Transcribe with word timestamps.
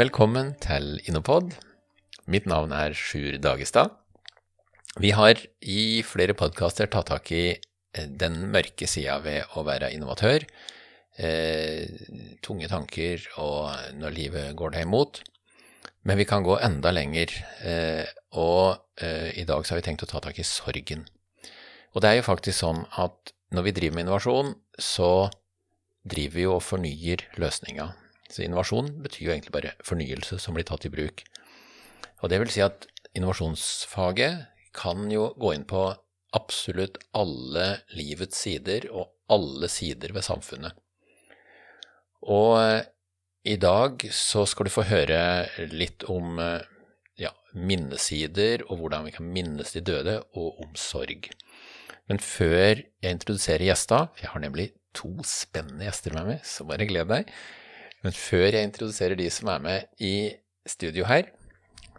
Velkommen 0.00 0.54
til 0.62 0.94
Innopod. 1.10 1.50
Mitt 2.30 2.46
navn 2.48 2.70
er 2.72 2.94
Sjur 2.96 3.34
Dagestad. 3.36 3.90
Vi 4.96 5.10
har 5.12 5.36
i 5.60 6.00
flere 6.08 6.32
podkaster 6.32 6.88
tatt 6.88 7.10
tak 7.10 7.28
i 7.36 7.42
eh, 7.50 8.06
den 8.08 8.38
mørke 8.54 8.88
sida 8.88 9.18
ved 9.20 9.52
å 9.60 9.66
være 9.66 9.90
innovatør. 9.92 10.46
Eh, 11.20 11.84
tunge 12.40 12.70
tanker 12.72 13.28
og 13.44 13.92
når 14.00 14.16
livet 14.16 14.56
går 14.56 14.78
deg 14.78 14.88
imot. 14.88 15.20
Men 16.08 16.22
vi 16.22 16.30
kan 16.32 16.48
gå 16.48 16.56
enda 16.64 16.94
lenger, 16.96 17.36
eh, 17.60 18.08
og 18.40 18.80
eh, 19.04 19.36
i 19.36 19.44
dag 19.44 19.68
har 19.68 19.82
vi 19.82 19.88
tenkt 19.90 20.08
å 20.08 20.12
ta 20.14 20.24
tak 20.24 20.40
i 20.40 20.48
sorgen. 20.48 21.04
Og 21.92 22.00
det 22.00 22.14
er 22.14 22.22
jo 22.22 22.28
faktisk 22.30 22.62
sånn 22.62 22.86
at 22.96 23.34
når 23.52 23.68
vi 23.68 23.80
driver 23.82 24.00
med 24.00 24.08
innovasjon, 24.08 24.54
så 24.80 25.28
driver 26.08 26.40
vi 26.40 26.52
og 26.56 26.62
fornyer 26.64 27.28
løsninga. 27.36 27.92
Så 28.30 28.44
innovasjon 28.44 28.92
betyr 29.02 29.26
jo 29.26 29.34
egentlig 29.34 29.54
bare 29.54 29.74
fornyelse 29.86 30.38
som 30.42 30.56
blir 30.56 30.66
tatt 30.68 30.86
i 30.86 30.92
bruk. 30.92 31.24
Og 32.20 32.30
det 32.30 32.38
vil 32.42 32.52
si 32.52 32.62
at 32.64 32.86
innovasjonsfaget 33.16 34.46
kan 34.76 35.08
jo 35.10 35.32
gå 35.40 35.54
inn 35.56 35.66
på 35.68 35.88
absolutt 36.36 37.00
alle 37.16 37.80
livets 37.98 38.38
sider 38.44 38.86
og 38.92 39.10
alle 39.30 39.70
sider 39.72 40.14
ved 40.14 40.26
samfunnet. 40.26 40.76
Og 42.30 42.54
eh, 42.60 42.82
i 43.50 43.56
dag 43.56 44.04
så 44.14 44.44
skal 44.46 44.68
du 44.68 44.74
få 44.74 44.84
høre 44.86 45.20
litt 45.72 46.04
om 46.12 46.38
eh, 46.42 46.66
ja, 47.20 47.32
minnesider 47.56 48.66
og 48.68 48.82
hvordan 48.82 49.08
vi 49.08 49.14
kan 49.16 49.30
minnes 49.32 49.72
de 49.74 49.82
døde, 49.84 50.20
og 50.36 50.60
om 50.62 50.76
sorg. 50.78 51.30
Men 52.10 52.20
før 52.22 52.82
jeg 52.82 53.16
introduserer 53.16 53.70
gjesta, 53.70 54.04
for 54.12 54.24
jeg 54.24 54.34
har 54.34 54.44
nemlig 54.44 54.70
to 54.96 55.12
spennende 55.26 55.86
gjester 55.86 56.14
med 56.16 56.28
meg, 56.32 56.44
så 56.46 56.66
bare 56.68 56.88
gled 56.88 57.10
deg. 57.10 57.30
Men 58.04 58.16
før 58.16 58.46
jeg 58.48 58.64
introduserer 58.64 59.18
de 59.18 59.28
som 59.32 59.50
er 59.52 59.64
med 59.64 60.02
i 60.02 60.14
studio 60.68 61.04
her, 61.08 61.28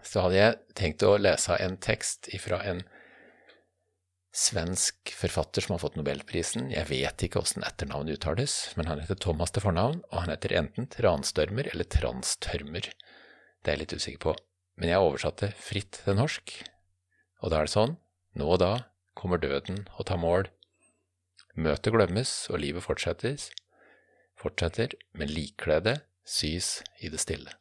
så 0.01 0.25
hadde 0.25 0.39
jeg 0.39 0.57
tenkt 0.77 1.05
å 1.05 1.17
lese 1.21 1.57
en 1.61 1.77
tekst 1.81 2.31
fra 2.41 2.61
en 2.65 2.81
svensk 4.31 5.11
forfatter 5.13 5.63
som 5.63 5.75
har 5.75 5.81
fått 5.83 5.97
nobelprisen. 5.99 6.69
Jeg 6.71 6.87
vet 6.89 7.25
ikke 7.25 7.41
åssen 7.43 7.65
etternavnet 7.67 8.17
uttales, 8.17 8.71
men 8.79 8.87
han 8.89 9.01
heter 9.03 9.19
Thomas 9.19 9.53
til 9.53 9.65
fornavn, 9.65 9.99
og 10.09 10.23
han 10.23 10.31
heter 10.33 10.55
enten 10.57 10.87
Transtørmer 10.91 11.69
eller 11.73 11.89
Transtørmer. 11.91 12.87
Det 13.61 13.69
er 13.69 13.77
jeg 13.77 13.83
litt 13.83 13.97
usikker 13.97 14.23
på, 14.23 14.35
men 14.79 14.89
jeg 14.93 15.03
oversatte 15.03 15.51
fritt 15.59 15.99
til 16.05 16.17
norsk, 16.17 16.55
og 17.43 17.51
da 17.51 17.59
er 17.59 17.67
det 17.67 17.75
sånn, 17.75 17.97
nå 18.39 18.47
og 18.55 18.61
da 18.63 18.73
kommer 19.19 19.41
døden 19.41 19.83
og 19.97 20.07
tar 20.07 20.21
mål. 20.21 20.47
Møtet 21.59 21.91
glemmes, 21.93 22.31
og 22.49 22.63
livet 22.63 22.85
fortsettes 22.85 23.49
fortsetter, 24.41 24.97
med 25.13 25.31
likkledet 25.31 26.01
sys 26.27 26.81
i 26.99 27.11
det 27.13 27.21
stille. 27.21 27.53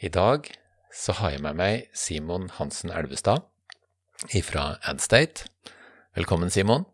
I 0.00 0.08
dag 0.12 0.48
så 0.92 1.14
har 1.18 1.34
jeg 1.34 1.44
med 1.44 1.58
meg 1.60 1.88
Simon 1.96 2.48
Hansen 2.56 2.92
Elvestad 2.92 3.44
fra 4.44 4.64
Adstate. 4.84 5.48
Velkommen, 6.16 6.50
Simon. 6.52 6.86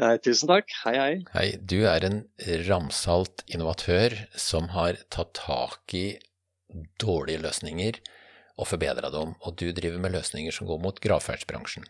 Nei, 0.00 0.16
tusen 0.24 0.48
takk. 0.50 0.70
Hei, 0.82 0.94
hei. 0.96 1.14
Hei, 1.34 1.48
Du 1.60 1.84
er 1.88 2.04
en 2.06 2.22
ramsalt 2.68 3.44
innovatør 3.46 4.16
som 4.36 4.70
har 4.72 5.00
tatt 5.12 5.34
tak 5.36 5.94
i 5.94 6.18
dårlige 7.02 7.42
løsninger 7.44 8.00
og 8.56 8.68
forbedra 8.70 9.10
dem, 9.12 9.34
og 9.40 9.56
du 9.60 9.70
driver 9.72 10.00
med 10.00 10.14
løsninger 10.16 10.54
som 10.54 10.68
går 10.70 10.80
mot 10.82 11.00
gravferdsbransjen. 11.02 11.84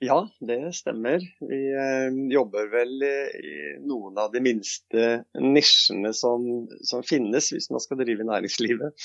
Ja, 0.00 0.28
det 0.40 0.72
stemmer. 0.78 1.20
Vi 1.44 1.60
eh, 1.76 2.14
jobber 2.32 2.70
vel 2.72 3.02
i, 3.04 3.56
noen 3.84 4.16
av 4.18 4.30
de 4.32 4.40
minste 4.40 5.08
nisjene 5.36 6.14
som, 6.16 6.46
som, 6.88 7.02
finnes 7.04 7.50
hvis 7.52 7.68
man 7.68 7.84
skal 7.84 8.00
drive 8.00 8.24
næringslivet. 8.24 8.96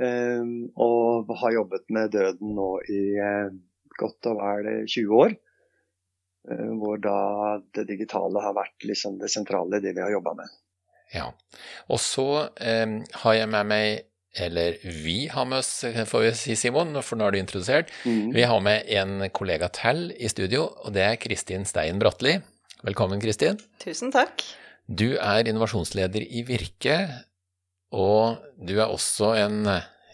Eh, 0.00 0.46
og 0.80 1.34
har 1.42 1.56
jobbet 1.58 1.84
med 1.92 2.14
døden 2.16 2.54
nå 2.56 2.70
i 2.88 3.02
eh, 3.20 3.52
godt 4.00 4.30
og 4.32 4.40
vel 4.40 4.70
20 4.88 5.18
år. 5.26 5.36
Hvor 6.44 6.98
da 7.00 7.18
det 7.72 7.86
digitale 7.88 8.40
har 8.44 8.52
vært 8.52 8.84
liksom 8.84 9.14
det 9.16 9.30
sentrale 9.32 9.78
det 9.80 9.94
vi 9.96 10.02
har 10.04 10.12
jobba 10.12 10.34
med. 10.42 10.50
Ja, 11.14 11.30
og 11.88 12.00
så 12.00 12.26
eh, 12.60 12.98
har 13.22 13.36
jeg 13.36 13.48
med 13.52 13.70
meg 13.70 14.08
eller 14.34 14.78
vi 14.82 15.28
har 15.30 15.46
med 15.46 15.62
oss, 15.62 15.84
får 16.10 16.24
vi 16.24 16.32
si, 16.38 16.56
Simon, 16.58 16.96
for 17.02 17.18
nå 17.18 17.28
er 17.28 17.36
du 17.36 17.40
introdusert. 17.40 17.92
Mm. 18.02 18.32
Vi 18.34 18.46
har 18.50 18.64
med 18.64 18.90
en 18.98 19.28
kollega 19.34 19.70
til 19.74 20.08
i 20.18 20.30
studio, 20.30 20.66
og 20.82 20.94
det 20.96 21.04
er 21.06 21.20
Kristin 21.22 21.66
Stein 21.68 22.02
Bratli. 22.02 22.40
Velkommen, 22.84 23.22
Kristin. 23.22 23.60
Tusen 23.82 24.10
takk. 24.14 24.42
Du 24.84 25.14
er 25.16 25.46
innovasjonsleder 25.48 26.26
i 26.26 26.42
Virke, 26.48 26.98
og 27.94 28.42
du 28.58 28.74
er 28.76 28.90
også 28.90 29.36
en 29.38 29.62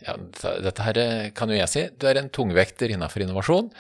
ja, 0.01 0.15
dette 0.41 0.85
her 0.85 1.01
kan 1.37 1.51
jo 1.51 1.59
jeg 1.59 1.73
si, 1.73 1.83
du 1.97 2.07
er 2.09 2.21
en 2.21 2.31
tungvekter 2.33 2.93
innenfor 2.93 3.25
innovasjon. 3.25 3.73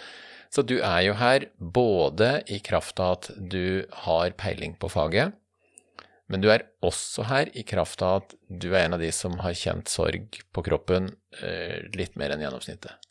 Så 0.51 0.65
du 0.67 0.81
er 0.83 1.05
jo 1.07 1.15
her 1.15 1.47
både 1.59 2.41
i 2.51 2.59
kraft 2.65 2.99
av 3.01 3.19
at 3.19 3.31
du 3.39 3.87
har 4.05 4.35
peiling 4.41 4.75
på 4.81 4.91
faget, 4.91 5.37
men 6.31 6.43
du 6.43 6.49
er 6.53 6.65
også 6.87 7.27
her 7.27 7.51
i 7.59 7.65
kraft 7.67 8.03
av 8.07 8.23
at 8.23 8.35
du 8.47 8.71
er 8.71 8.85
en 8.85 8.95
av 8.97 9.03
de 9.03 9.11
som 9.15 9.35
har 9.43 9.57
kjent 9.59 9.91
sorg 9.91 10.39
på 10.55 10.65
kroppen 10.67 11.11
eh, 11.43 11.83
litt 11.99 12.15
mer 12.21 12.31
enn 12.35 12.45
gjennomsnittet. 12.45 13.11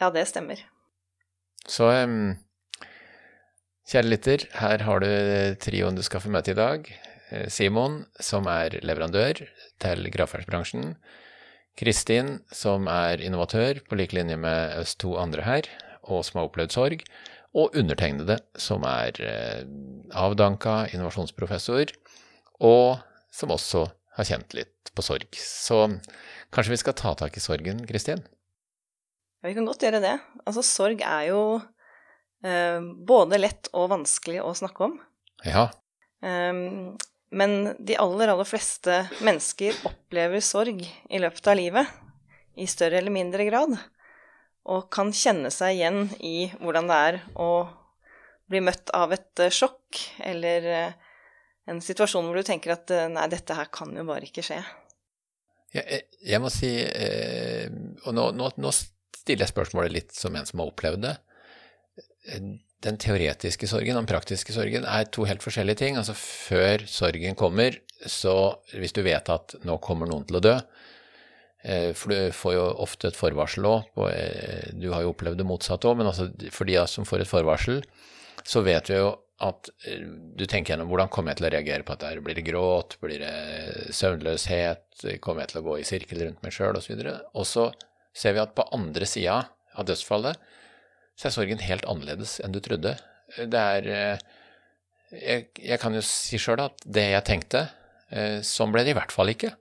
Ja, 0.00 0.08
det 0.14 0.24
stemmer. 0.30 0.62
Så 1.68 1.90
kjære 3.88 4.08
lytter, 4.08 4.46
her 4.56 4.84
har 4.86 5.04
du 5.04 5.10
trioen 5.60 5.98
du 5.98 6.04
skal 6.06 6.24
få 6.24 6.32
møte 6.32 6.54
i 6.54 6.58
dag. 6.58 6.88
Eh, 7.28 7.48
Simon, 7.52 8.02
som 8.20 8.48
er 8.48 8.78
leverandør 8.80 9.42
til 9.82 10.10
gravferdsbransjen. 10.14 10.94
Kristin, 11.78 12.38
som 12.50 12.88
er 12.90 13.20
innovatør 13.22 13.82
på 13.86 13.98
lik 14.00 14.16
linje 14.16 14.38
med 14.40 14.78
oss 14.80 14.96
to 14.98 15.14
andre 15.20 15.44
her, 15.46 15.68
og 16.08 16.24
som 16.26 16.40
har 16.40 16.48
opplevd 16.48 16.74
sorg. 16.74 17.04
Og 17.56 17.76
undertegnede, 17.76 18.38
som 18.60 18.84
er 18.88 19.20
eh, 19.24 19.62
avdanka 20.16 20.86
innovasjonsprofessor 20.92 21.92
og 22.64 22.98
som 23.34 23.52
også 23.54 23.86
har 24.18 24.26
kjent 24.26 24.54
litt 24.56 24.90
på 24.94 25.04
sorg. 25.04 25.28
Så 25.38 25.84
kanskje 26.54 26.74
vi 26.74 26.80
skal 26.82 26.96
ta 26.98 27.14
tak 27.18 27.36
i 27.38 27.42
sorgen, 27.42 27.84
Kristin? 27.86 28.24
Ja, 29.38 29.50
vi 29.50 29.54
kan 29.54 29.68
godt 29.68 29.84
gjøre 29.86 30.02
det. 30.02 30.16
Altså, 30.44 30.64
sorg 30.66 31.04
er 31.06 31.28
jo 31.30 31.42
eh, 32.42 32.80
både 32.82 33.38
lett 33.38 33.70
og 33.72 33.92
vanskelig 33.94 34.40
å 34.42 34.54
snakke 34.58 34.88
om. 34.88 34.98
Ja. 35.46 35.68
Um, 36.18 36.96
men 37.30 37.76
de 37.78 37.94
aller, 38.00 38.32
aller 38.32 38.48
fleste 38.48 39.04
mennesker 39.22 39.76
opplever 39.86 40.42
sorg 40.42 40.82
i 40.82 41.20
løpet 41.22 41.50
av 41.50 41.58
livet, 41.60 41.90
i 42.58 42.66
større 42.66 42.98
eller 42.98 43.14
mindre 43.14 43.46
grad, 43.46 43.76
og 44.68 44.88
kan 44.92 45.12
kjenne 45.14 45.52
seg 45.54 45.76
igjen 45.76 46.08
i 46.18 46.48
hvordan 46.58 46.88
det 46.90 46.96
er 47.10 47.20
å 47.38 47.50
bli 48.50 48.64
møtt 48.64 48.90
av 48.96 49.12
et 49.14 49.44
eh, 49.44 49.52
sjokk 49.52 50.00
eller 50.24 50.66
uh, 50.72 51.07
en 51.68 51.80
situasjon 51.84 52.26
hvor 52.26 52.38
du 52.38 52.46
tenker 52.46 52.74
at 52.74 52.92
eh, 52.94 53.08
nei, 53.12 53.26
dette 53.32 53.56
her 53.56 53.68
kan 53.74 53.92
jo 53.96 54.06
bare 54.08 54.28
ikke 54.28 54.44
skje. 54.46 54.60
Ja, 55.74 55.82
jeg, 55.82 56.06
jeg, 56.24 56.40
må 56.40 56.50
si, 56.52 56.70
eh, 56.80 57.68
og 58.06 58.14
nå, 58.16 58.30
nå, 58.36 58.52
nå, 58.56 58.72
stiller 58.72 59.44
jeg 59.44 59.52
spørsmålet 59.52 59.92
litt 59.92 60.14
som 60.16 60.36
en 60.38 60.48
som 60.48 60.62
har 60.62 60.70
opplevd 60.70 61.04
det. 61.04 61.14
Eh, 62.32 62.48
den 62.86 63.00
teoretiske 63.02 63.66
sorgen 63.66 63.96
og 63.96 64.04
den 64.04 64.12
praktiske 64.12 64.54
sorgen 64.54 64.86
er 64.86 65.08
to 65.12 65.26
helt 65.28 65.42
forskjellige 65.44 65.82
ting. 65.82 65.98
Altså 66.00 66.14
før 66.16 66.86
sorgen 66.88 67.36
kommer, 67.36 67.76
så 68.06 68.54
hvis 68.72 68.94
du 68.96 69.02
vet 69.04 69.28
at 69.34 69.58
nå 69.66 69.76
kommer 69.84 70.08
noen 70.08 70.24
til 70.28 70.38
å 70.38 70.44
dø, 70.46 70.56
eh, 71.66 71.90
for 71.98 72.14
du 72.14 72.36
får 72.38 72.56
jo 72.56 72.66
ofte 72.86 73.10
et 73.10 73.18
forvarsel 73.18 73.68
òg, 73.68 73.90
du 74.78 74.88
har 74.94 75.04
jo 75.04 75.12
opplevd 75.12 75.42
det 75.42 75.48
motsatte 75.50 75.90
òg, 75.90 76.00
men 76.00 76.08
altså 76.08 76.30
for 76.54 76.70
de 76.70 76.80
som 76.88 77.08
får 77.08 77.26
et 77.26 77.32
forvarsel, 77.34 77.82
så 78.48 78.64
vet 78.64 78.88
vi 78.88 79.02
jo 79.02 79.12
at 79.44 79.70
eh, 79.86 80.02
du 80.02 80.44
tenker 80.46 80.74
gjennom 80.74 80.88
hvordan 80.90 81.10
kommer 81.12 81.32
jeg 81.32 81.40
til 81.40 81.48
å 81.48 81.52
reagere 81.54 81.86
på 81.86 81.94
dette. 81.94 82.22
Blir 82.24 82.38
det 82.38 82.46
gråt, 82.46 82.96
blir 83.02 83.22
det 83.22 83.92
søvnløshet, 83.94 85.04
kommer 85.22 85.44
jeg 85.44 85.52
til 85.52 85.60
å 85.60 85.66
gå 85.68 85.76
i 85.78 85.86
sirkel 85.86 86.24
rundt 86.24 86.42
meg 86.42 86.54
sjøl 86.54 86.78
osv. 86.78 86.98
Og 87.32 87.46
så 87.46 87.68
ser 88.16 88.34
vi 88.34 88.42
at 88.42 88.56
på 88.56 88.66
andre 88.74 89.06
sida 89.06 89.44
av 89.78 89.86
dødsfallet 89.86 90.40
så 91.18 91.28
er 91.28 91.34
sorgen 91.34 91.62
helt 91.62 91.86
annerledes 91.90 92.38
enn 92.42 92.54
du 92.54 92.60
trodde. 92.62 92.96
Det 93.38 93.62
er 93.76 93.88
eh, 93.92 94.26
Jeg, 95.08 95.46
jeg 95.64 95.80
kan 95.80 95.94
jo 95.96 96.02
si 96.04 96.36
sjøl 96.36 96.60
at 96.66 96.82
det 96.84 97.06
jeg 97.14 97.24
tenkte, 97.24 97.62
eh, 98.12 98.42
sånn 98.44 98.74
ble 98.74 98.82
det 98.84 98.92
i 98.92 98.98
hvert 98.98 99.14
fall 99.14 99.30
ikke. 99.32 99.54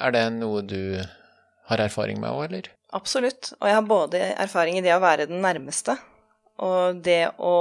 Er 0.00 0.14
det 0.14 0.22
noe 0.38 0.62
du 0.64 1.02
har 1.68 1.82
erfaring 1.84 2.16
med 2.22 2.32
òg, 2.32 2.46
eller? 2.46 2.70
Absolutt. 2.96 3.52
Og 3.58 3.68
jeg 3.68 3.76
har 3.76 3.84
både 3.88 4.22
erfaring 4.40 4.78
i 4.78 4.84
det 4.84 4.94
å 4.94 5.02
være 5.02 5.28
den 5.28 5.44
nærmeste, 5.44 5.98
og 6.64 7.02
det 7.04 7.34
å 7.36 7.52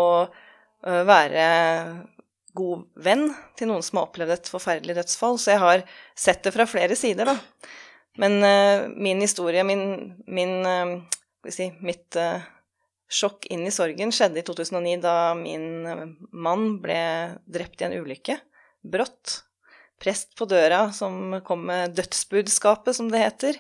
være 0.81 1.45
god 2.57 2.85
venn 2.99 3.27
til 3.59 3.69
noen 3.69 3.83
som 3.85 3.99
har 3.99 4.09
opplevd 4.09 4.33
et 4.33 4.49
forferdelig 4.51 4.97
dødsfall. 4.97 5.37
Så 5.39 5.53
jeg 5.53 5.61
har 5.61 5.83
sett 6.17 6.41
det 6.43 6.53
fra 6.55 6.65
flere 6.69 6.97
sider, 6.99 7.29
da. 7.29 7.37
Men 8.19 8.39
uh, 8.43 8.89
min 8.91 9.21
historie, 9.23 9.63
min, 9.63 9.83
min 10.27 10.57
uh, 10.67 10.97
si, 11.47 11.69
mitt 11.85 12.17
sjokk 13.11 13.47
inn 13.51 13.65
i 13.67 13.73
sorgen 13.73 14.13
skjedde 14.15 14.39
i 14.39 14.45
2009 14.47 14.97
da 15.03 15.15
min 15.35 15.65
mann 16.31 16.77
ble 16.83 16.99
drept 17.51 17.83
i 17.83 17.87
en 17.89 17.97
ulykke. 17.99 18.39
Brått. 18.81 19.43
prest 20.01 20.31
på 20.33 20.47
døra 20.49 20.87
som 20.97 21.35
kom 21.45 21.67
med 21.69 21.93
dødsbudskapet, 21.93 22.95
som 22.97 23.11
det 23.13 23.21
heter. 23.21 23.59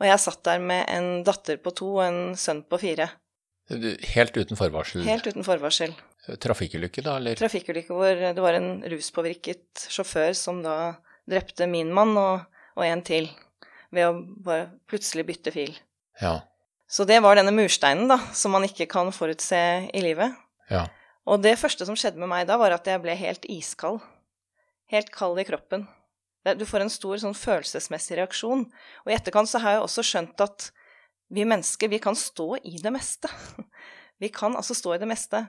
Og 0.00 0.06
jeg 0.08 0.22
satt 0.22 0.40
der 0.48 0.62
med 0.62 0.86
en 0.88 1.20
datter 1.26 1.58
på 1.60 1.74
to 1.76 1.90
og 1.98 2.06
en 2.06 2.22
sønn 2.38 2.62
på 2.64 2.80
fire. 2.80 3.10
Helt 3.68 4.36
uten 4.36 4.56
forvarsel? 4.56 5.04
Helt 5.04 5.28
uten 5.28 5.44
forvarsel. 5.44 5.92
Trafikkulykke, 6.22 7.02
da, 7.02 7.16
eller? 7.18 7.38
Trafikkulykke 7.38 7.94
hvor 7.96 8.20
det 8.22 8.42
var 8.42 8.54
en 8.54 8.76
ruspåvirket 8.92 9.88
sjåfør 9.90 10.36
som 10.38 10.60
da 10.62 10.76
drepte 11.28 11.66
min 11.70 11.90
mann 11.94 12.14
og, 12.18 12.44
og 12.78 12.84
en 12.86 13.02
til, 13.06 13.26
ved 13.90 14.06
å 14.06 14.20
bare 14.44 14.68
plutselig 14.90 15.26
bytte 15.28 15.52
fil. 15.54 15.74
Ja. 16.22 16.38
Så 16.86 17.06
det 17.08 17.18
var 17.24 17.38
denne 17.38 17.54
mursteinen, 17.54 18.06
da, 18.10 18.18
som 18.36 18.54
man 18.54 18.66
ikke 18.68 18.86
kan 18.90 19.10
forutse 19.14 19.58
i 19.90 20.02
livet. 20.04 20.34
Ja. 20.70 20.86
Og 21.26 21.42
det 21.42 21.56
første 21.60 21.86
som 21.88 21.98
skjedde 21.98 22.20
med 22.22 22.30
meg 22.30 22.46
da, 22.50 22.58
var 22.60 22.74
at 22.74 22.86
jeg 22.86 23.02
ble 23.02 23.14
helt 23.18 23.46
iskald. 23.50 24.02
Helt 24.92 25.10
kald 25.14 25.40
i 25.40 25.46
kroppen. 25.48 25.86
Du 26.58 26.64
får 26.66 26.84
en 26.84 26.92
stor 26.92 27.20
sånn 27.22 27.36
følelsesmessig 27.38 28.18
reaksjon. 28.18 28.66
Og 29.04 29.10
i 29.10 29.14
etterkant 29.14 29.50
så 29.50 29.62
har 29.62 29.76
jeg 29.76 29.84
også 29.86 30.04
skjønt 30.06 30.42
at 30.42 30.68
vi 31.32 31.46
mennesker, 31.48 31.88
vi 31.88 32.02
kan 32.02 32.18
stå 32.18 32.56
i 32.60 32.76
det 32.82 32.92
meste. 32.94 33.30
Vi 34.22 34.28
kan 34.30 34.54
altså 34.54 34.70
stå 34.76 34.92
i 34.94 34.98
det 35.02 35.06
meste. 35.10 35.40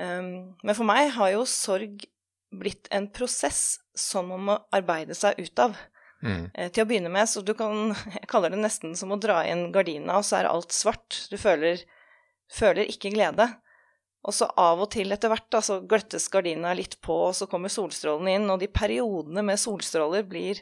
Um, 0.00 0.56
men 0.64 0.76
for 0.76 0.88
meg 0.88 1.10
har 1.16 1.34
jo 1.34 1.44
sorg 1.48 2.06
blitt 2.50 2.88
en 2.90 3.06
prosess 3.12 3.78
som 3.94 4.30
man 4.32 4.46
må 4.48 4.58
arbeide 4.74 5.14
seg 5.18 5.38
ut 5.38 5.62
av. 5.62 5.76
Mm. 6.20 6.50
Eh, 6.52 6.68
til 6.68 6.84
å 6.84 6.88
begynne 6.88 7.12
med, 7.12 7.28
så 7.30 7.40
du 7.40 7.54
kan 7.56 7.94
Jeg 8.18 8.28
kaller 8.28 8.52
det 8.52 8.60
nesten 8.60 8.92
som 8.98 9.12
å 9.14 9.20
dra 9.20 9.40
inn 9.48 9.70
gardina, 9.74 10.18
og 10.18 10.26
så 10.26 10.40
er 10.40 10.50
alt 10.50 10.74
svart. 10.74 11.26
Du 11.30 11.36
føler, 11.40 11.84
føler 12.52 12.90
ikke 12.90 13.12
glede. 13.14 13.48
Og 14.20 14.36
så 14.36 14.50
av 14.60 14.82
og 14.84 14.90
til 14.92 15.14
etter 15.14 15.32
hvert 15.32 15.48
da, 15.52 15.62
så 15.64 15.78
gløttes 15.80 16.28
gardina 16.32 16.74
litt 16.76 16.98
på, 17.04 17.14
og 17.30 17.36
så 17.36 17.48
kommer 17.48 17.72
solstrålene 17.72 18.36
inn, 18.36 18.50
og 18.52 18.60
de 18.60 18.68
periodene 18.68 19.44
med 19.46 19.60
solstråler 19.60 20.26
blir 20.28 20.60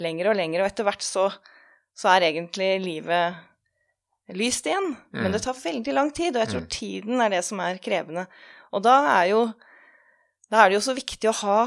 lengre 0.00 0.32
og 0.32 0.36
lengre, 0.36 0.64
og 0.64 0.68
etter 0.68 0.84
hvert 0.84 1.04
så, 1.04 1.30
så 1.96 2.12
er 2.12 2.28
egentlig 2.28 2.74
livet 2.84 3.40
lyst 4.36 4.68
igjen. 4.68 4.92
Mm. 5.14 5.22
Men 5.22 5.32
det 5.32 5.42
tar 5.46 5.56
veldig 5.56 5.94
lang 5.96 6.12
tid, 6.12 6.34
og 6.34 6.44
jeg 6.44 6.52
tror 6.52 6.66
mm. 6.66 6.72
tiden 6.76 7.24
er 7.24 7.32
det 7.32 7.40
som 7.46 7.62
er 7.64 7.80
krevende. 7.82 8.26
Og 8.70 8.82
da 8.84 8.96
er 9.18 9.30
jo 9.32 9.42
da 10.50 10.64
er 10.64 10.70
det 10.70 10.80
jo 10.80 10.86
så 10.88 10.96
viktig 10.96 11.30
å 11.30 11.38
ha 11.44 11.58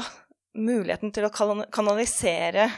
muligheten 0.54 1.12
til 1.14 1.24
å 1.24 1.32
kanalisere 1.72 2.68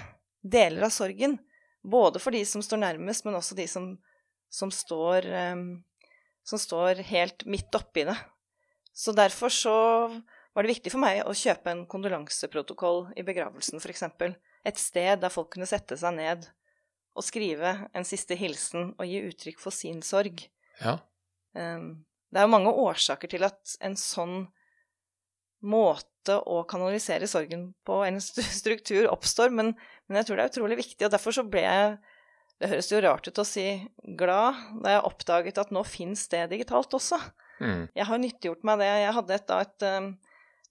deler 0.41 0.87
av 0.87 0.95
sorgen. 0.95 1.35
Både 1.83 2.23
for 2.23 2.35
de 2.35 2.45
som 2.47 2.63
står 2.63 2.81
nærmest, 2.83 3.27
men 3.27 3.35
også 3.39 3.59
de 3.59 3.67
som, 3.71 3.91
som, 4.51 4.71
står, 4.71 5.27
um, 5.51 5.67
som 6.47 6.63
står 6.63 7.03
helt 7.11 7.43
midt 7.51 7.75
oppi 7.79 8.07
det. 8.07 8.17
Så 8.95 9.13
derfor 9.13 9.53
så 9.53 9.77
var 10.55 10.65
det 10.65 10.77
viktig 10.77 10.95
for 10.95 11.03
meg 11.03 11.25
å 11.27 11.35
kjøpe 11.37 11.75
en 11.75 11.85
kondolanseprotokoll 11.91 13.11
i 13.19 13.27
begravelsen, 13.27 13.83
f.eks. 13.83 14.07
Et 14.67 14.79
sted 14.81 15.21
der 15.23 15.35
folk 15.35 15.51
kunne 15.53 15.69
sette 15.69 15.99
seg 15.99 16.17
ned 16.17 16.47
og 17.17 17.27
skrive 17.27 17.75
en 17.97 18.07
siste 18.07 18.39
hilsen 18.39 18.93
og 18.95 19.11
gi 19.11 19.21
uttrykk 19.27 19.61
for 19.61 19.75
sin 19.75 20.01
sorg. 20.07 20.47
Ja. 20.81 20.99
Um, 21.57 22.07
det 22.37 22.43
er 22.43 22.45
jo 22.45 22.53
mange 22.53 22.73
årsaker 22.85 23.31
til 23.33 23.47
at 23.49 23.79
en 23.81 23.95
sånn 23.97 24.43
måte 25.65 26.35
å 26.37 26.59
kanalisere 26.69 27.29
sorgen 27.31 27.71
på, 27.87 28.03
en 28.05 28.21
struktur, 28.21 29.07
oppstår, 29.09 29.55
men, 29.57 29.73
men, 30.05 30.19
jeg 30.21 30.29
tror 30.29 30.37
det 30.37 30.45
er 30.45 30.53
utrolig 30.53 30.77
viktig, 30.83 31.07
og 31.07 31.15
derfor 31.15 31.33
så 31.33 31.47
ble 31.49 31.65
jeg 31.65 31.97
Det 32.57 32.71
høres 32.71 32.87
jo 32.89 33.01
rart 33.05 33.27
ut 33.29 33.39
å 33.41 33.45
si 33.45 33.65
glad 34.17 34.61
da 34.81 34.95
jeg 34.95 35.05
oppdaget 35.05 35.59
at 35.61 35.73
nå 35.77 35.83
fins 35.85 36.23
det 36.33 36.47
digitalt 36.49 36.95
også. 36.97 37.19
Mm. 37.61 37.83
Jeg 37.93 38.07
har 38.09 38.21
nyttiggjort 38.23 38.65
meg 38.65 38.79
det. 38.81 38.87
Jeg 39.03 39.11
hadde 39.13 39.35
et, 39.37 39.45
da 39.51 39.59
et, 39.61 39.85
um, 39.85 40.07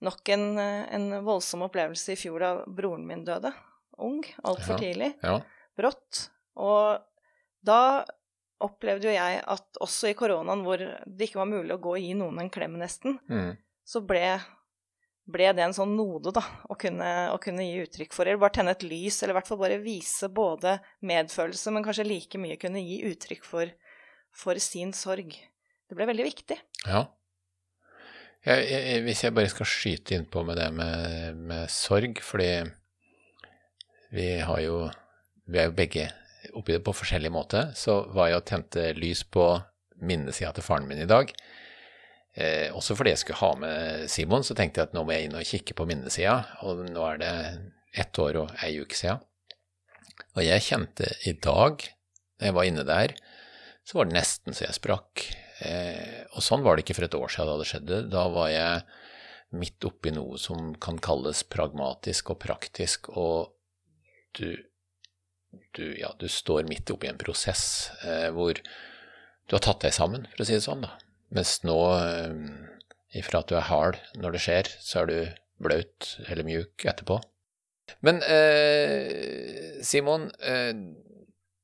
nok 0.08 0.32
en, 0.34 0.48
en, 0.58 1.06
voldsom 1.28 1.68
opplevelse 1.68 2.16
i 2.16 2.18
fjor 2.18 2.42
da 2.42 2.50
broren 2.66 3.06
min 3.06 3.22
døde. 3.28 3.54
Ung. 4.02 4.26
Altfor 4.42 4.74
ja. 4.74 4.80
tidlig. 4.82 5.12
Ja. 5.22 5.38
Brått. 5.78 6.24
Og 6.58 7.06
da 7.70 7.80
opplevde 8.64 9.10
jo 9.10 9.14
jeg 9.16 9.40
at 9.42 9.80
også 9.84 10.12
i 10.12 10.18
koronaen, 10.18 10.64
hvor 10.66 10.80
det 10.80 11.28
ikke 11.28 11.42
var 11.42 11.50
mulig 11.50 11.76
å 11.76 11.82
gå 11.82 11.96
og 11.98 12.04
gi 12.04 12.14
noen 12.18 12.44
en 12.44 12.52
klem 12.54 12.78
nesten, 12.80 13.18
mm. 13.28 13.52
så 13.88 14.02
ble, 14.08 14.22
ble, 15.28 15.50
det 15.58 15.66
en 15.66 15.76
sånn 15.76 15.96
node, 15.98 16.32
da, 16.36 16.44
å 16.72 16.78
kunne, 16.80 17.10
å 17.34 17.40
kunne, 17.42 17.66
gi 17.68 17.84
uttrykk 17.84 18.16
for. 18.16 18.28
Eller 18.28 18.42
bare 18.42 18.58
tenne 18.60 18.76
et 18.76 18.86
lys, 18.88 19.20
eller 19.22 19.36
i 19.36 19.40
hvert 19.40 19.52
fall 19.52 19.62
bare 19.62 19.82
vise 19.84 20.32
både 20.32 20.78
medfølelse, 21.06 21.76
men 21.76 21.86
kanskje 21.88 22.08
like 22.08 22.42
mye 22.42 22.60
kunne 22.62 22.84
gi 22.86 23.02
uttrykk 23.12 23.46
for, 23.48 23.76
for 24.36 24.62
sin 24.64 24.96
sorg. 24.96 25.36
Det 25.86 25.98
ble 25.98 26.08
veldig 26.10 26.28
viktig. 26.32 26.58
Ja. 26.88 27.06
Jeg, 28.46 28.66
jeg, 28.70 29.02
hvis 29.08 29.24
jeg 29.26 29.34
bare 29.34 29.50
skal 29.50 29.68
skyte 29.68 30.14
innpå 30.16 30.44
med 30.46 30.60
det 30.62 30.68
med, 30.78 31.38
med, 31.50 31.72
sorg, 31.74 32.22
fordi 32.22 32.52
vi 34.14 34.36
har 34.38 34.62
jo 34.62 34.86
Vi 35.46 35.60
er 35.62 35.68
jo 35.68 35.74
begge 35.78 36.08
oppi 36.54 36.76
det 36.76 36.84
på 36.86 36.94
forskjellig 36.96 37.32
måte. 37.34 37.70
Så 37.78 38.04
var 38.16 38.30
jeg 38.30 38.42
og 38.42 38.50
tente 38.50 38.90
lys 38.98 39.24
på 39.24 39.48
minnesida 40.06 40.52
til 40.56 40.66
faren 40.66 40.88
min 40.90 41.02
i 41.04 41.10
dag. 41.10 41.32
Eh, 42.36 42.68
også 42.76 42.98
fordi 43.00 43.14
jeg 43.14 43.22
skulle 43.24 43.40
ha 43.40 43.52
med 43.62 44.10
Simon, 44.12 44.44
så 44.44 44.58
tenkte 44.58 44.82
jeg 44.82 44.90
at 44.90 44.98
nå 44.98 45.06
må 45.06 45.16
jeg 45.16 45.30
inn 45.30 45.38
og 45.40 45.48
kikke 45.48 45.78
på 45.78 45.88
minnesida. 45.88 46.42
Og 46.68 46.84
nå 46.90 47.08
er 47.14 47.22
det 47.22 47.34
ett 47.96 48.20
år 48.20 48.42
og 48.44 48.54
ei 48.66 48.76
uke 48.84 48.98
sia. 48.98 49.18
Og 50.36 50.44
jeg 50.44 50.66
kjente 50.66 51.10
i 51.28 51.36
dag, 51.40 51.88
da 52.36 52.50
jeg 52.50 52.58
var 52.58 52.68
inne 52.68 52.84
der, 52.88 53.16
så 53.88 54.00
var 54.00 54.10
det 54.10 54.18
nesten 54.18 54.56
så 54.56 54.66
jeg 54.66 54.78
sprakk. 54.78 55.26
Eh, 55.64 56.26
og 56.36 56.44
sånn 56.44 56.66
var 56.66 56.76
det 56.76 56.84
ikke 56.84 56.98
for 56.98 57.08
et 57.08 57.18
år 57.18 57.32
siden 57.32 57.52
da 57.52 57.58
det 57.62 57.70
skjedde. 57.70 58.00
Da 58.12 58.26
var 58.34 58.52
jeg 58.52 58.84
midt 59.56 59.88
oppi 59.88 60.12
noe 60.12 60.40
som 60.42 60.74
kan 60.82 61.00
kalles 61.00 61.46
pragmatisk 61.48 62.34
og 62.34 62.42
praktisk, 62.44 63.10
og 63.16 63.54
du, 64.36 64.58
du, 65.78 65.86
ja, 66.00 66.12
du 66.20 66.28
står 66.32 66.68
midt 66.70 66.92
oppi 66.94 67.10
en 67.10 67.20
prosess 67.22 67.92
eh, 68.06 68.30
hvor 68.36 68.58
du 68.60 69.56
har 69.56 69.64
tatt 69.64 69.84
deg 69.86 69.94
sammen, 69.96 70.26
for 70.34 70.44
å 70.44 70.48
si 70.48 70.58
det 70.58 70.66
sånn. 70.66 70.86
da. 70.86 70.96
Mens 71.36 71.60
nå, 71.66 71.78
eh, 72.00 72.36
ifra 73.20 73.42
at 73.42 73.52
du 73.52 73.58
er 73.60 73.68
hard 73.70 74.00
når 74.20 74.36
det 74.36 74.44
skjer, 74.46 74.72
så 74.82 75.04
er 75.04 75.12
du 75.12 75.18
blaut 75.66 76.12
eller 76.28 76.48
mjuk 76.48 76.86
etterpå. 76.88 77.20
Men 78.06 78.22
eh, 78.26 79.82
Simon, 79.86 80.30
eh, 80.42 80.74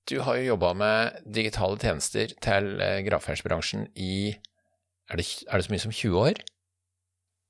du 0.10 0.20
har 0.26 0.38
jo 0.38 0.52
jobba 0.54 0.74
med 0.78 1.22
digitale 1.26 1.80
tjenester 1.82 2.34
til 2.44 2.72
eh, 2.82 3.02
gravferdsbransjen 3.08 3.90
i 3.96 4.38
er 5.12 5.20
det, 5.20 5.26
er 5.50 5.60
det, 5.60 5.66
så 5.66 5.74
mye 5.74 5.84
som 5.84 5.92
20 5.92 6.22
år? 6.22 6.42